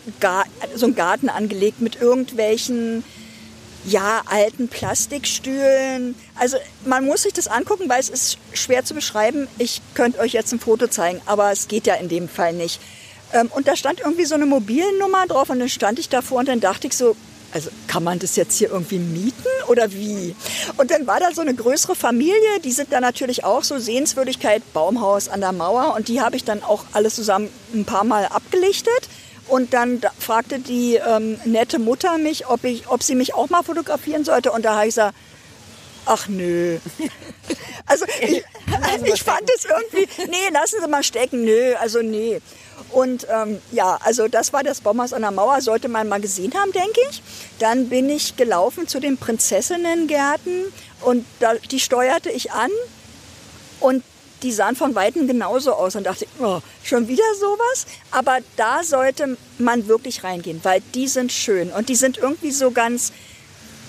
so 0.75 0.87
ein 0.87 0.95
Garten 0.95 1.29
angelegt 1.29 1.81
mit 1.81 2.01
irgendwelchen 2.01 3.05
ja, 3.85 4.23
alten 4.27 4.69
Plastikstühlen. 4.69 6.15
Also 6.37 6.57
man 6.85 7.05
muss 7.05 7.23
sich 7.23 7.33
das 7.33 7.49
angucken, 7.49 7.89
weil 7.89 8.01
es 8.01 8.09
ist 8.09 8.39
schwer 8.53 8.85
zu 8.85 8.95
beschreiben. 8.95 9.49
Ich 9.59 9.83
könnte 9.95 10.21
euch 10.21 10.33
jetzt 10.33 10.53
ein 10.53 10.61
Foto 10.61 10.87
zeigen, 10.87 11.21
aber 11.27 11.51
es 11.51 11.69
geht 11.69 11.87
ja 11.87 11.95
in 11.95 12.09
dem 12.09 12.29
Fall 12.29 12.53
nicht. 12.53 12.81
Ähm, 13.33 13.51
und 13.53 13.67
da 13.67 13.77
stand 13.77 14.01
irgendwie 14.01 14.25
so 14.25 14.35
eine 14.35 14.47
Mobilnummer 14.47 15.27
drauf 15.27 15.51
und 15.51 15.59
dann 15.59 15.69
stand 15.69 15.99
ich 15.99 16.09
davor 16.09 16.39
und 16.39 16.49
dann 16.49 16.61
dachte 16.61 16.87
ich 16.87 16.97
so, 16.97 17.17
also 17.53 17.71
kann 17.87 18.03
man 18.03 18.19
das 18.19 18.37
jetzt 18.37 18.57
hier 18.57 18.71
irgendwie 18.71 18.99
mieten 18.99 19.47
oder 19.69 19.93
wie? 19.93 20.35
Und 20.79 20.91
dann 20.91 21.07
war 21.07 21.21
da 21.21 21.33
so 21.35 21.41
eine 21.43 21.55
größere 21.55 21.95
Familie, 21.95 22.61
die 22.65 22.73
sind 22.73 22.93
da 22.93 23.01
natürlich 23.01 23.45
auch 23.45 23.63
so 23.63 23.79
Sehenswürdigkeit, 23.79 24.63
Baumhaus 24.73 25.29
an 25.29 25.41
der 25.41 25.53
Mauer 25.53 25.95
und 25.95 26.09
die 26.09 26.21
habe 26.21 26.37
ich 26.37 26.45
dann 26.45 26.63
auch 26.63 26.85
alles 26.93 27.15
zusammen 27.15 27.49
ein 27.75 27.85
paar 27.85 28.05
Mal 28.05 28.27
abgelichtet. 28.27 29.09
Und 29.49 29.75
dann 29.75 30.01
da- 30.01 30.13
fragte 30.19 30.61
die 30.61 30.95
ähm, 30.95 31.39
nette 31.45 31.79
Mutter 31.79 32.17
mich, 32.17 32.47
ob, 32.47 32.65
ich, 32.65 32.89
ob 32.89 33.03
sie 33.03 33.15
mich 33.17 33.35
auch 33.35 33.51
mal 33.51 33.63
fotografieren 33.63 34.25
sollte. 34.25 34.53
Und 34.53 34.65
da 34.65 34.77
habe 34.77 34.87
ich 34.87 34.95
gesagt, 34.95 35.17
ach 36.07 36.29
nö. 36.29 36.79
Also 37.87 38.05
ich, 38.21 38.43
ich 39.13 39.23
fand 39.23 39.43
es 39.57 39.65
irgendwie, 39.65 40.09
nee, 40.31 40.49
lassen 40.53 40.77
Sie 40.81 40.89
mal 40.89 41.03
stecken, 41.03 41.45
nö, 41.45 41.75
also 41.81 42.01
nee. 42.01 42.41
Und 42.91 43.27
ähm, 43.31 43.61
ja, 43.71 43.99
also 44.03 44.29
das 44.29 44.53
war 44.53 44.63
das 44.63 44.81
Baumhaus 44.81 45.13
an 45.13 45.23
der 45.23 45.31
Mauer, 45.31 45.61
sollte 45.61 45.89
man 45.89 46.09
mal 46.09 46.21
gesehen 46.21 46.53
haben, 46.55 46.73
denke 46.73 47.01
ich. 47.11 47.23
Dann 47.59 47.89
bin 47.89 48.09
ich 48.11 48.37
gelaufen 48.37 48.89
zu 48.89 49.01
den 49.01 49.17
Prinzessinnengärten 49.17 50.73
und 51.03 51.25
da, 51.41 51.55
die 51.55 51.81
steuerte 51.81 52.31
ich 52.31 52.53
an 52.53 52.71
und 53.81 54.03
die 54.43 54.53
sahen 54.53 54.77
von 54.77 54.95
Weitem 54.95 55.27
genauso 55.27 55.73
aus 55.73 55.97
und 55.97 56.05
dachte, 56.05 56.27
oh, 56.41 56.61
schon 56.83 57.09
wieder 57.09 57.25
sowas. 57.39 57.87
Aber 58.11 58.39
da 58.57 58.83
sollte 58.83 59.37
man 59.59 59.87
wirklich 59.89 60.25
reingehen, 60.25 60.61
weil 60.63 60.83
die 60.95 61.09
sind 61.09 61.33
schön 61.33 61.71
und 61.71 61.89
die 61.89 61.95
sind 61.95 62.19
irgendwie 62.19 62.51
so 62.51 62.71
ganz, 62.71 63.13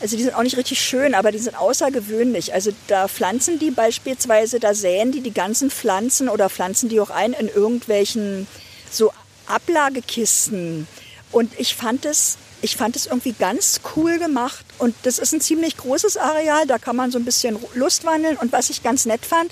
also 0.01 0.15
die 0.15 0.23
sind 0.23 0.35
auch 0.35 0.43
nicht 0.43 0.57
richtig 0.57 0.79
schön, 0.79 1.15
aber 1.15 1.31
die 1.31 1.39
sind 1.39 1.57
außergewöhnlich. 1.57 2.53
Also 2.53 2.71
da 2.87 3.07
pflanzen 3.07 3.59
die 3.59 3.71
beispielsweise, 3.71 4.59
da 4.59 4.73
säen 4.73 5.11
die 5.11 5.21
die 5.21 5.33
ganzen 5.33 5.71
Pflanzen 5.71 6.29
oder 6.29 6.49
pflanzen 6.49 6.89
die 6.89 6.99
auch 6.99 7.09
ein 7.09 7.33
in 7.33 7.47
irgendwelchen 7.47 8.47
so 8.93 9.11
Ablagekisten. 9.47 10.87
Und 11.31 11.59
ich 11.59 11.75
fand 11.75 12.05
es, 12.05 12.37
ich 12.61 12.75
fand 12.77 12.95
es 12.95 13.07
irgendwie 13.07 13.33
ganz 13.33 13.81
cool 13.95 14.19
gemacht. 14.19 14.65
Und 14.77 14.95
das 15.03 15.19
ist 15.19 15.33
ein 15.33 15.41
ziemlich 15.41 15.77
großes 15.77 16.17
Areal, 16.17 16.67
da 16.67 16.77
kann 16.77 16.95
man 16.95 17.11
so 17.11 17.17
ein 17.17 17.25
bisschen 17.25 17.57
Lust 17.73 18.05
wandeln. 18.05 18.37
Und 18.37 18.51
was 18.51 18.69
ich 18.69 18.83
ganz 18.83 19.05
nett 19.05 19.25
fand, 19.25 19.51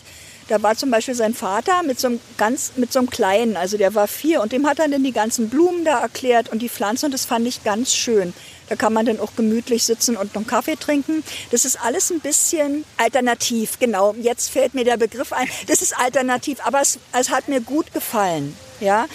da 0.51 0.61
war 0.61 0.75
zum 0.75 0.91
Beispiel 0.91 1.15
sein 1.15 1.33
Vater 1.33 1.81
mit 1.81 1.97
so 1.97 2.07
einem 2.07 2.19
ganz, 2.37 2.73
mit 2.75 2.91
so 2.91 2.99
einem 2.99 3.09
kleinen, 3.09 3.55
also 3.55 3.77
der 3.77 3.95
war 3.95 4.09
vier 4.09 4.41
und 4.41 4.51
dem 4.51 4.67
hat 4.67 4.79
er 4.79 4.89
dann 4.89 5.01
die 5.01 5.13
ganzen 5.13 5.49
Blumen 5.49 5.85
da 5.85 6.01
erklärt 6.01 6.49
und 6.49 6.61
die 6.61 6.67
Pflanzen 6.67 7.05
und 7.05 7.13
das 7.13 7.23
fand 7.23 7.47
ich 7.47 7.63
ganz 7.63 7.93
schön. 7.93 8.33
Da 8.67 8.75
kann 8.75 8.91
man 8.91 9.05
dann 9.05 9.21
auch 9.21 9.33
gemütlich 9.37 9.85
sitzen 9.85 10.17
und 10.17 10.35
einen 10.35 10.45
Kaffee 10.45 10.75
trinken. 10.75 11.23
Das 11.51 11.63
ist 11.63 11.81
alles 11.81 12.11
ein 12.11 12.19
bisschen 12.19 12.83
alternativ, 12.97 13.79
genau. 13.79 14.13
Jetzt 14.19 14.49
fällt 14.49 14.73
mir 14.73 14.83
der 14.83 14.97
Begriff 14.97 15.31
ein. 15.31 15.47
Das 15.67 15.81
ist 15.81 15.97
alternativ, 15.97 16.59
aber 16.65 16.81
es, 16.81 16.99
es 17.17 17.29
hat 17.29 17.47
mir 17.47 17.61
gut 17.61 17.93
gefallen, 17.93 18.53
ja. 18.81 19.05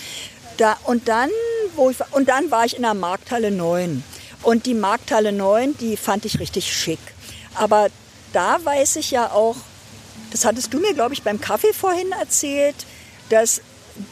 Da, 0.57 0.79
und 0.85 1.07
dann, 1.07 1.29
wo 1.75 1.91
ich, 1.91 1.99
und 2.13 2.31
dann 2.31 2.51
war 2.51 2.65
ich 2.65 2.77
in 2.77 2.83
der 2.83 2.95
Markthalle 2.95 3.51
9. 3.51 4.03
Und 4.43 4.65
die 4.65 4.73
Markthalle 4.73 5.33
9, 5.33 5.77
die 5.77 5.99
fand 5.99 6.25
ich 6.25 6.41
richtig 6.41 6.73
schick. 6.73 7.01
Aber 7.55 7.89
da 8.33 8.59
weiß 8.65 8.97
ich 8.97 9.11
ja 9.11 9.33
auch, 9.33 9.57
das 10.37 10.45
hattest 10.45 10.75
du 10.75 10.79
mir, 10.81 10.93
glaube 10.93 11.15
ich, 11.15 11.23
beim 11.23 11.41
Kaffee 11.41 11.73
vorhin 11.73 12.13
erzählt, 12.21 12.75
dass 13.31 13.63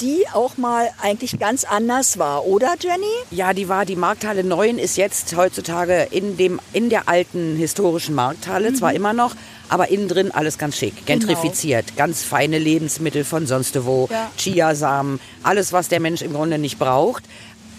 die 0.00 0.24
auch 0.32 0.56
mal 0.56 0.88
eigentlich 1.02 1.38
ganz 1.38 1.64
anders 1.64 2.18
war, 2.18 2.46
oder 2.46 2.74
Jenny? 2.80 3.04
Ja, 3.30 3.52
die 3.52 3.68
war, 3.68 3.84
die 3.84 3.96
Markthalle 3.96 4.42
9 4.42 4.78
ist 4.78 4.96
jetzt 4.96 5.36
heutzutage 5.36 6.08
in, 6.10 6.38
dem, 6.38 6.58
in 6.72 6.88
der 6.88 7.06
alten 7.10 7.54
historischen 7.56 8.14
Markthalle, 8.14 8.72
zwar 8.72 8.94
immer 8.94 9.12
noch, 9.12 9.34
aber 9.68 9.88
innen 9.90 10.08
drin 10.08 10.30
alles 10.30 10.56
ganz 10.56 10.78
schick, 10.78 11.04
gentrifiziert, 11.04 11.96
ganz 11.98 12.22
feine 12.22 12.58
Lebensmittel 12.58 13.24
von 13.24 13.46
sonst 13.46 13.84
wo, 13.84 14.08
Ja. 14.10 14.30
Chiasamen, 14.38 15.20
alles, 15.42 15.74
was 15.74 15.88
der 15.88 16.00
Mensch 16.00 16.22
im 16.22 16.32
Grunde 16.32 16.56
nicht 16.56 16.78
braucht, 16.78 17.24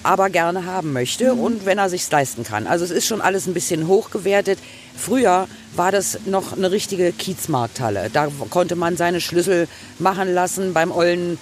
aber 0.04 0.30
gerne 0.30 0.68
haben 0.68 0.94
möchte 0.94 1.34
Mhm. 1.34 1.40
und 1.40 1.66
wenn 1.66 1.80
er 1.80 1.90
sich's 1.90 2.12
leisten 2.12 2.44
kann. 2.44 2.68
Also 2.68 2.86
es 2.86 2.92
ist 2.92 3.08
schon 3.08 3.22
alles 3.22 3.48
ein 3.48 3.56
bisschen 3.56 3.88
hochgewertet. 3.88 4.60
Früher 4.98 5.48
war 5.76 5.92
das 5.92 6.20
noch 6.26 6.54
eine 6.54 6.72
richtige 6.72 7.12
Kiezmarkthalle. 7.12 8.10
Da 8.12 8.30
konnte 8.50 8.76
man 8.76 8.98
seine 8.98 9.22
Schlüssel 9.22 9.68
machen 10.00 10.34
lassen 10.34 10.74
beim 10.74 10.92
ollen 10.92 11.38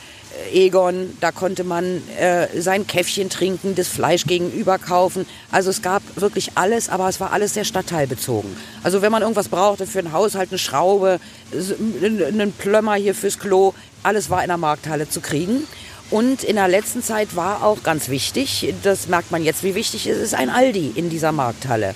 Egon, 0.52 1.16
da 1.22 1.32
konnte 1.32 1.63
man 1.63 2.02
äh, 2.18 2.60
sein 2.60 2.88
Käffchen 2.88 3.30
trinken, 3.30 3.76
das 3.76 3.88
Fleisch 3.88 4.26
gegenüber 4.26 4.80
kaufen. 4.80 5.26
Also 5.52 5.70
es 5.70 5.82
gab 5.82 6.02
wirklich 6.16 6.52
alles, 6.56 6.89
aber 6.89 7.08
es 7.08 7.20
war 7.20 7.32
alles 7.32 7.54
sehr 7.54 7.66
stadtteilbezogen. 7.66 8.56
Also 8.84 9.02
wenn 9.02 9.12
man 9.12 9.22
irgendwas 9.22 9.48
brauchte 9.48 9.86
für 9.86 10.00
ein 10.00 10.12
Haushalt, 10.12 10.50
eine 10.50 10.58
Schraube, 10.58 11.20
einen 11.54 12.52
Plömmer 12.52 12.96
hier 12.96 13.13
fürs 13.13 13.38
Klo, 13.38 13.74
alles 14.02 14.30
war 14.30 14.42
in 14.42 14.48
der 14.48 14.58
Markthalle 14.58 15.08
zu 15.08 15.22
kriegen. 15.22 15.68
Und 16.10 16.44
in 16.44 16.56
der 16.56 16.68
letzten 16.68 17.02
Zeit 17.02 17.36
war 17.36 17.63
auch 17.63 17.82
ganz 17.84 18.10
wichtig, 18.10 18.74
das 18.84 19.08
merkt 19.08 19.32
man 19.32 19.44
jetzt, 19.44 19.63
wie 19.63 19.76
wichtig 19.76 20.08
es 20.08 20.18
ist, 20.18 20.34
ein 20.34 20.50
Aldi 20.50 20.94
in 20.96 21.10
dieser 21.10 21.32
Markthalle. 21.32 21.96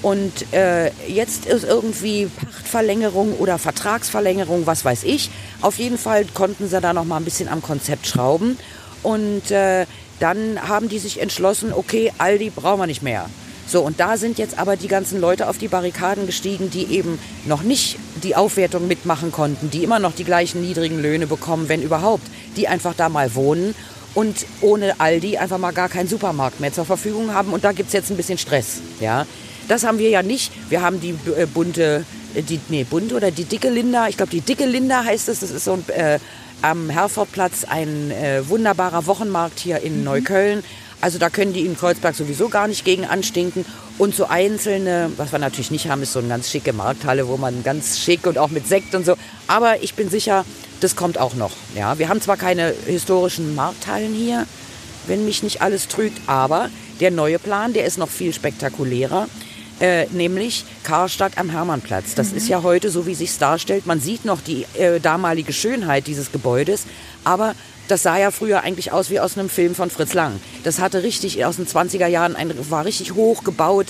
Und 0.00 0.52
äh, 0.52 0.90
jetzt 1.08 1.46
ist 1.46 1.64
irgendwie 1.64 2.26
Pachtverlängerung 2.26 3.34
oder 3.38 3.58
Vertragsverlängerung, 3.58 4.66
was 4.66 4.84
weiß 4.84 5.02
ich. 5.04 5.30
Auf 5.60 5.78
jeden 5.78 5.98
Fall 5.98 6.24
konnten 6.34 6.68
sie 6.68 6.80
da 6.80 6.92
noch 6.92 7.04
mal 7.04 7.16
ein 7.16 7.24
bisschen 7.24 7.48
am 7.48 7.62
Konzept 7.62 8.06
schrauben. 8.06 8.58
Und 9.02 9.50
äh, 9.50 9.86
dann 10.20 10.68
haben 10.68 10.88
die 10.88 10.98
sich 10.98 11.20
entschlossen, 11.20 11.72
okay, 11.72 12.12
Aldi 12.18 12.50
brauchen 12.50 12.80
wir 12.80 12.86
nicht 12.86 13.02
mehr. 13.02 13.26
So, 13.66 13.82
und 13.82 14.00
da 14.00 14.16
sind 14.16 14.38
jetzt 14.38 14.58
aber 14.58 14.76
die 14.76 14.88
ganzen 14.88 15.20
Leute 15.20 15.48
auf 15.48 15.58
die 15.58 15.68
Barrikaden 15.68 16.26
gestiegen, 16.26 16.70
die 16.70 16.86
eben 16.86 17.18
noch 17.44 17.62
nicht 17.62 17.98
die 18.22 18.34
Aufwertung 18.34 18.88
mitmachen 18.88 19.30
konnten, 19.30 19.70
die 19.70 19.84
immer 19.84 19.98
noch 19.98 20.14
die 20.14 20.24
gleichen 20.24 20.62
niedrigen 20.62 21.00
Löhne 21.02 21.26
bekommen, 21.26 21.68
wenn 21.68 21.82
überhaupt, 21.82 22.26
die 22.56 22.66
einfach 22.66 22.94
da 22.94 23.10
mal 23.10 23.34
wohnen 23.34 23.74
und 24.14 24.46
ohne 24.62 24.98
Aldi 25.00 25.36
einfach 25.36 25.58
mal 25.58 25.72
gar 25.72 25.90
keinen 25.90 26.08
Supermarkt 26.08 26.60
mehr 26.60 26.72
zur 26.72 26.86
Verfügung 26.86 27.34
haben. 27.34 27.52
Und 27.52 27.64
da 27.64 27.72
gibt 27.72 27.88
es 27.88 27.92
jetzt 27.92 28.10
ein 28.10 28.16
bisschen 28.16 28.38
Stress. 28.38 28.80
Ja? 29.00 29.26
Das 29.68 29.84
haben 29.84 29.98
wir 29.98 30.10
ja 30.10 30.22
nicht. 30.22 30.52
Wir 30.70 30.82
haben 30.82 31.00
die 31.00 31.14
äh, 31.36 31.46
bunte, 31.46 32.04
äh, 32.34 32.42
die, 32.42 32.60
nee, 32.68 32.84
bunte 32.84 33.14
oder 33.14 33.30
die 33.30 33.44
dicke 33.44 33.70
Linda. 33.70 34.08
Ich 34.08 34.16
glaube, 34.16 34.30
die 34.30 34.40
dicke 34.40 34.66
Linda 34.66 35.04
heißt 35.04 35.28
es. 35.28 35.40
Das 35.40 35.50
ist 35.50 35.64
so 35.64 35.74
ein, 35.74 35.84
äh, 35.88 36.18
am 36.62 36.90
Herfordplatz 36.90 37.64
ein 37.64 38.10
äh, 38.10 38.48
wunderbarer 38.48 39.06
Wochenmarkt 39.06 39.60
hier 39.60 39.80
in 39.80 39.98
mhm. 39.98 40.04
Neukölln. 40.04 40.64
Also 41.00 41.18
da 41.18 41.30
können 41.30 41.52
die 41.52 41.64
in 41.64 41.76
Kreuzberg 41.76 42.16
sowieso 42.16 42.48
gar 42.48 42.66
nicht 42.66 42.84
gegen 42.84 43.04
anstinken. 43.04 43.64
Und 43.98 44.14
so 44.14 44.26
einzelne, 44.26 45.10
was 45.16 45.32
wir 45.32 45.38
natürlich 45.38 45.70
nicht 45.70 45.88
haben, 45.88 46.02
ist 46.02 46.12
so 46.12 46.18
eine 46.18 46.28
ganz 46.28 46.50
schicke 46.50 46.72
Markthalle, 46.72 47.28
wo 47.28 47.36
man 47.36 47.62
ganz 47.62 47.98
schick 47.98 48.26
und 48.26 48.38
auch 48.38 48.50
mit 48.50 48.66
Sekt 48.66 48.94
und 48.94 49.04
so. 49.04 49.14
Aber 49.46 49.82
ich 49.82 49.94
bin 49.94 50.08
sicher, 50.08 50.44
das 50.80 50.96
kommt 50.96 51.18
auch 51.18 51.34
noch. 51.34 51.52
Ja, 51.74 51.98
wir 51.98 52.08
haben 52.08 52.20
zwar 52.20 52.36
keine 52.36 52.72
historischen 52.86 53.54
Markthallen 53.54 54.12
hier, 54.12 54.46
wenn 55.06 55.24
mich 55.24 55.42
nicht 55.42 55.62
alles 55.62 55.88
trügt, 55.88 56.20
aber 56.26 56.70
der 57.00 57.10
neue 57.10 57.38
Plan, 57.38 57.72
der 57.72 57.86
ist 57.86 57.98
noch 57.98 58.08
viel 58.08 58.32
spektakulärer. 58.32 59.28
Äh, 59.80 60.06
nämlich 60.06 60.64
Karstadt 60.82 61.38
am 61.38 61.50
Hermannplatz. 61.50 62.14
Das 62.14 62.32
mhm. 62.32 62.38
ist 62.38 62.48
ja 62.48 62.62
heute 62.64 62.90
so, 62.90 63.06
wie 63.06 63.14
sich 63.14 63.38
darstellt. 63.38 63.86
Man 63.86 64.00
sieht 64.00 64.24
noch 64.24 64.40
die 64.40 64.66
äh, 64.76 64.98
damalige 64.98 65.52
Schönheit 65.52 66.08
dieses 66.08 66.32
Gebäudes, 66.32 66.86
aber 67.22 67.54
das 67.86 68.02
sah 68.02 68.18
ja 68.18 68.30
früher 68.30 68.62
eigentlich 68.62 68.92
aus 68.92 69.08
wie 69.08 69.20
aus 69.20 69.38
einem 69.38 69.48
Film 69.48 69.74
von 69.74 69.88
Fritz 69.88 70.14
Lang. 70.14 70.40
Das 70.64 70.80
hatte 70.80 71.02
richtig 71.04 71.44
aus 71.44 71.56
den 71.56 71.66
20er 71.66 72.06
Jahren, 72.06 72.34
ein, 72.34 72.52
war 72.70 72.84
richtig 72.84 73.14
hoch 73.14 73.44
gebaut, 73.44 73.86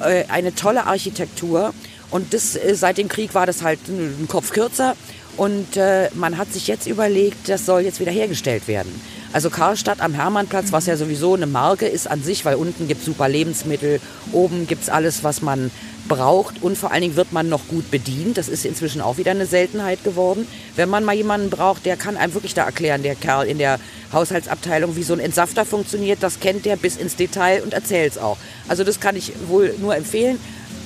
äh, 0.00 0.24
eine 0.28 0.54
tolle 0.54 0.86
Architektur. 0.86 1.72
Und 2.10 2.34
das, 2.34 2.56
äh, 2.56 2.74
seit 2.74 2.98
dem 2.98 3.08
Krieg 3.08 3.34
war 3.34 3.46
das 3.46 3.62
halt 3.62 3.80
ein 3.88 4.26
Kopf 4.28 4.50
kürzer. 4.52 4.94
Und 5.36 5.76
äh, 5.76 6.10
man 6.14 6.36
hat 6.36 6.52
sich 6.52 6.66
jetzt 6.66 6.86
überlegt, 6.86 7.48
das 7.48 7.64
soll 7.64 7.82
jetzt 7.82 7.98
wieder 7.98 8.12
hergestellt 8.12 8.68
werden. 8.68 9.00
Also 9.32 9.48
Karlstadt 9.48 10.00
am 10.00 10.12
Hermannplatz, 10.12 10.72
was 10.72 10.86
ja 10.86 10.96
sowieso 10.96 11.34
eine 11.34 11.46
Marke 11.46 11.86
ist 11.86 12.10
an 12.10 12.20
sich, 12.22 12.44
weil 12.44 12.56
unten 12.56 12.88
gibt 12.88 13.00
es 13.00 13.06
super 13.06 13.28
Lebensmittel, 13.28 14.00
oben 14.32 14.66
gibt 14.66 14.82
es 14.82 14.88
alles, 14.88 15.22
was 15.22 15.40
man 15.40 15.70
braucht 16.08 16.60
und 16.62 16.76
vor 16.76 16.90
allen 16.90 17.02
Dingen 17.02 17.14
wird 17.14 17.32
man 17.32 17.48
noch 17.48 17.68
gut 17.68 17.92
bedient. 17.92 18.38
Das 18.38 18.48
ist 18.48 18.64
inzwischen 18.64 19.00
auch 19.00 19.18
wieder 19.18 19.30
eine 19.30 19.46
Seltenheit 19.46 20.02
geworden. 20.02 20.48
Wenn 20.74 20.88
man 20.88 21.04
mal 21.04 21.14
jemanden 21.14 21.48
braucht, 21.48 21.86
der 21.86 21.96
kann 21.96 22.16
einem 22.16 22.34
wirklich 22.34 22.54
da 22.54 22.64
erklären, 22.64 23.04
der 23.04 23.14
Kerl 23.14 23.46
in 23.46 23.58
der 23.58 23.78
Haushaltsabteilung, 24.12 24.96
wie 24.96 25.04
so 25.04 25.12
ein 25.12 25.20
Entsafter 25.20 25.64
funktioniert, 25.64 26.22
das 26.22 26.40
kennt 26.40 26.64
der 26.64 26.74
bis 26.74 26.96
ins 26.96 27.14
Detail 27.14 27.62
und 27.62 27.72
erzählt 27.72 28.12
es 28.12 28.18
auch. 28.18 28.36
Also 28.66 28.82
das 28.82 28.98
kann 28.98 29.14
ich 29.14 29.32
wohl 29.46 29.74
nur 29.78 29.94
empfehlen. 29.94 30.40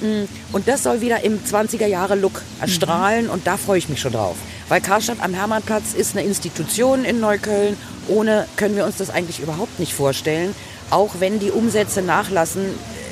Mm, 0.05 0.29
und 0.53 0.69
das 0.69 0.83
soll 0.83 1.01
wieder 1.01 1.25
im 1.25 1.43
20er 1.43 1.87
Jahre 1.87 2.14
Look 2.14 2.43
erstrahlen 2.61 3.31
und 3.31 3.47
da 3.47 3.57
freue 3.57 3.79
ich 3.79 3.88
mich 3.88 4.01
schon 4.01 4.12
drauf. 4.12 4.37
Weil 4.69 4.81
Karstadt 4.83 5.21
am 5.21 5.33
Hermannplatz 5.33 5.95
ist 5.95 6.14
eine 6.14 6.27
Institution 6.27 7.05
in 7.05 7.21
Neukölln. 7.21 7.77
Ohne 8.09 8.47
können 8.57 8.77
wir 8.77 8.85
uns 8.85 8.99
das 8.99 9.09
eigentlich 9.09 9.40
überhaupt 9.40 9.81
nicht 9.81 9.95
vorstellen, 9.95 10.55
auch 10.90 11.21
wenn 11.21 11.38
die 11.38 11.51
Umsätze 11.51 12.03
nachlassen, 12.03 12.67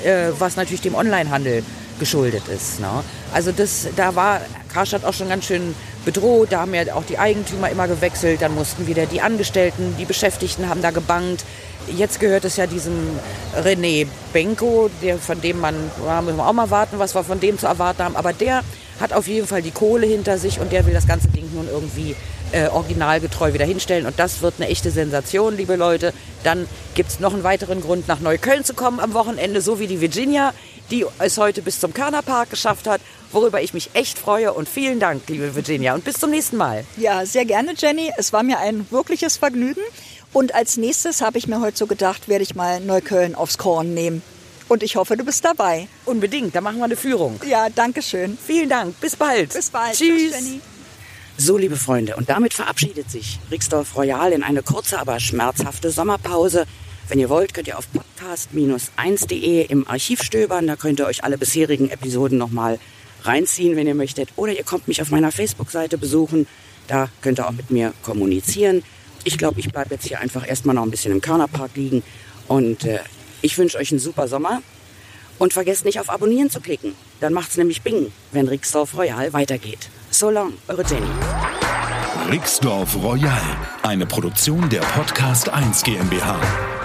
äh, 0.05 0.29
was 0.39 0.57
natürlich 0.57 0.83
dem 0.83 0.95
Onlinehandel 0.95 1.65
geschuldet 2.03 2.43
ist. 2.49 2.81
Ne? 2.81 2.89
Also 3.33 3.53
das, 3.53 3.87
da 3.95 4.17
war 4.17 4.41
Karstadt 4.75 5.05
auch 5.05 5.15
schon 5.15 5.29
ganz 5.29 5.45
schön 5.45 5.73
bedroht, 6.05 6.49
da 6.51 6.63
haben 6.63 6.75
ja 6.75 6.83
auch 6.97 7.05
die 7.05 7.17
Eigentümer 7.17 7.71
immer 7.71 7.87
gewechselt, 7.87 8.43
dann 8.43 8.57
mussten 8.57 8.89
wieder 8.89 9.07
die 9.07 9.21
Angestellten, 9.21 9.95
die 10.01 10.05
Beschäftigten 10.05 10.69
haben 10.69 10.83
da 10.83 10.91
gebankt. 10.91 11.45
Jetzt 11.97 12.19
gehört 12.19 12.45
es 12.45 12.57
ja 12.57 12.67
diesem 12.67 12.95
René 13.57 14.09
Benko, 14.33 14.91
der, 15.01 15.19
von 15.19 15.41
dem 15.41 15.61
man, 15.61 15.77
da 16.05 16.23
müssen 16.23 16.39
wir 16.39 16.49
auch 16.49 16.53
mal 16.53 16.71
warten, 16.71 16.99
was 16.99 17.15
wir 17.15 17.23
von 17.23 17.39
dem 17.39 17.57
zu 17.57 17.69
erwarten 17.69 18.03
haben, 18.03 18.17
aber 18.17 18.33
der 18.33 18.63
hat 19.01 19.13
auf 19.13 19.29
jeden 19.29 19.47
Fall 19.47 19.63
die 19.63 19.71
Kohle 19.71 20.07
hinter 20.07 20.39
sich 20.39 20.59
und 20.59 20.73
der 20.73 20.85
will 20.85 20.95
das 20.95 21.07
ganze 21.07 21.29
Ding 21.29 21.49
nun 21.55 21.69
irgendwie 21.71 22.17
äh, 22.51 22.67
originalgetreu 22.69 23.53
wieder 23.53 23.65
hinstellen. 23.65 24.07
Und 24.07 24.19
das 24.19 24.43
wird 24.43 24.55
eine 24.59 24.69
echte 24.69 24.91
Sensation, 24.91 25.57
liebe 25.57 25.77
Leute. 25.77 26.13
Dann 26.45 26.67
gibt 26.95 27.11
es 27.11 27.21
noch 27.21 27.33
einen 27.33 27.45
weiteren 27.45 27.81
Grund, 27.81 28.09
nach 28.09 28.21
Neukölln 28.21 28.65
zu 28.65 28.75
kommen 28.75 29.01
am 29.01 29.15
Wochenende, 29.15 29.61
so 29.61 29.79
wie 29.79 29.87
die 29.87 30.01
Virginia, 30.01 30.53
die 30.93 31.05
es 31.19 31.39
heute 31.39 31.63
bis 31.63 31.81
zum 31.81 31.93
Körnerpark 31.93 32.51
geschafft 32.51 32.87
hat, 32.87 33.01
worüber 33.33 33.61
ich 33.61 33.75
mich 33.75 33.91
echt 33.95 34.19
freue. 34.19 34.53
Und 34.53 34.69
vielen 34.69 35.01
Dank, 35.01 35.23
liebe 35.29 35.55
Virginia. 35.57 35.95
Und 35.95 36.05
bis 36.05 36.21
zum 36.21 36.31
nächsten 36.31 36.57
Mal. 36.57 36.85
Ja, 36.97 37.27
sehr 37.27 37.45
gerne, 37.45 37.75
Jenny. 37.77 38.13
Es 38.19 38.33
war 38.33 38.43
mir 38.43 38.59
ein 38.59 38.87
wirkliches 38.91 39.39
Vergnügen. 39.39 39.83
Und 40.33 40.55
als 40.55 40.77
nächstes 40.77 41.21
habe 41.21 41.39
ich 41.39 41.49
mir 41.49 41.61
heute 41.61 41.79
so 41.79 41.87
gedacht, 41.87 42.29
werde 42.29 42.45
ich 42.45 42.55
mal 42.55 42.81
Neukölln 42.81 43.35
aufs 43.35 43.59
Korn 43.59 43.95
nehmen. 43.95 44.23
Und 44.69 44.83
ich 44.83 44.97
hoffe, 44.97 45.17
du 45.17 45.25
bist 45.25 45.45
dabei. 45.45 45.89
Unbedingt, 46.05 46.55
da 46.55 46.61
machen 46.61 46.79
wir 46.79 46.85
eine 46.85 46.97
Führung. 46.97 47.41
Ja, 47.47 47.69
danke 47.69 48.03
schön. 48.03 48.39
Vielen 48.47 48.69
Dank. 48.69 49.01
Bis 49.01 49.17
bald. 49.17 49.53
Bis 49.53 49.71
bald. 49.71 49.97
Tschüss. 49.97 50.33
Tschüss 50.33 50.61
so, 51.39 51.57
liebe 51.57 51.77
Freunde, 51.77 52.15
und 52.17 52.29
damit 52.29 52.55
verabschiedet 52.55 53.11
sich 53.11 53.41
Rixdorf 53.51 53.97
Royal 53.97 54.33
in 54.33 54.43
eine 54.43 54.63
kurze, 54.63 54.99
aber 55.01 55.19
schmerzhafte 55.19 55.91
Sommerpause. 55.91 56.67
Wenn 57.13 57.19
ihr 57.19 57.29
wollt, 57.29 57.53
könnt 57.53 57.69
ihr 57.69 57.77
auf 57.77 57.89
podcast-1.de 57.93 59.67
im 59.67 59.87
Archiv 59.87 60.23
stöbern. 60.23 60.67
Da 60.67 60.77
könnt 60.77 60.99
ihr 60.99 61.05
euch 61.05 61.25
alle 61.25 61.37
bisherigen 61.37 61.91
Episoden 61.91 62.39
nochmal 62.39 62.79
reinziehen, 63.25 63.77
wenn 63.77 63.87
ihr 63.87 63.95
möchtet. 63.95 64.31
Oder 64.37 64.55
ihr 64.55 64.65
kommt 64.65 64.89
mich 64.89 65.03
auf 65.03 65.11
meiner 65.11 65.31
Facebook-Seite 65.31 65.99
besuchen. 65.99 66.47
Da 66.89 67.11
könnt 67.21 67.39
ihr 67.39 67.47
auch 67.47 67.53
mit 67.53 67.71
mir 67.71 67.93
kommunizieren. 68.03 68.83
Ich 69.25 69.37
glaube, 69.37 69.61
ich 69.61 69.71
bleibe 69.71 69.91
jetzt 69.91 70.07
hier 70.07 70.21
einfach 70.21 70.49
erstmal 70.49 70.75
noch 70.75 70.85
ein 70.85 70.91
bisschen 70.91 71.13
im 71.13 71.21
Körnerpark 71.21 71.73
liegen. 71.75 72.03
Und 72.49 72.87
äh, 72.87 73.01
ich 73.43 73.59
wünsche 73.59 73.77
euch 73.77 73.91
einen 73.91 74.01
super 74.01 74.27
Sommer. 74.27 74.63
Und 75.39 75.53
vergesst 75.53 75.85
nicht 75.85 76.01
auf 76.01 76.09
Abonnieren 76.09 76.49
zu 76.49 76.63
klicken. 76.63 76.95
Dann 77.21 77.35
macht's 77.35 77.59
nämlich 77.59 77.83
Bing, 77.83 78.11
wenn 78.31 78.49
Rixdorf 78.49 78.97
Royal 78.97 79.35
weitergeht. 79.35 79.91
So 80.11 80.31
long, 80.31 80.55
eure 80.67 80.83
Jenny. 80.85 81.11
Rixdorf 82.31 82.97
Royal, 83.03 83.43
eine 83.83 84.07
Produktion 84.07 84.71
der 84.71 84.81
Podcast 84.81 85.51
1 85.51 85.83
GmbH. 85.83 86.82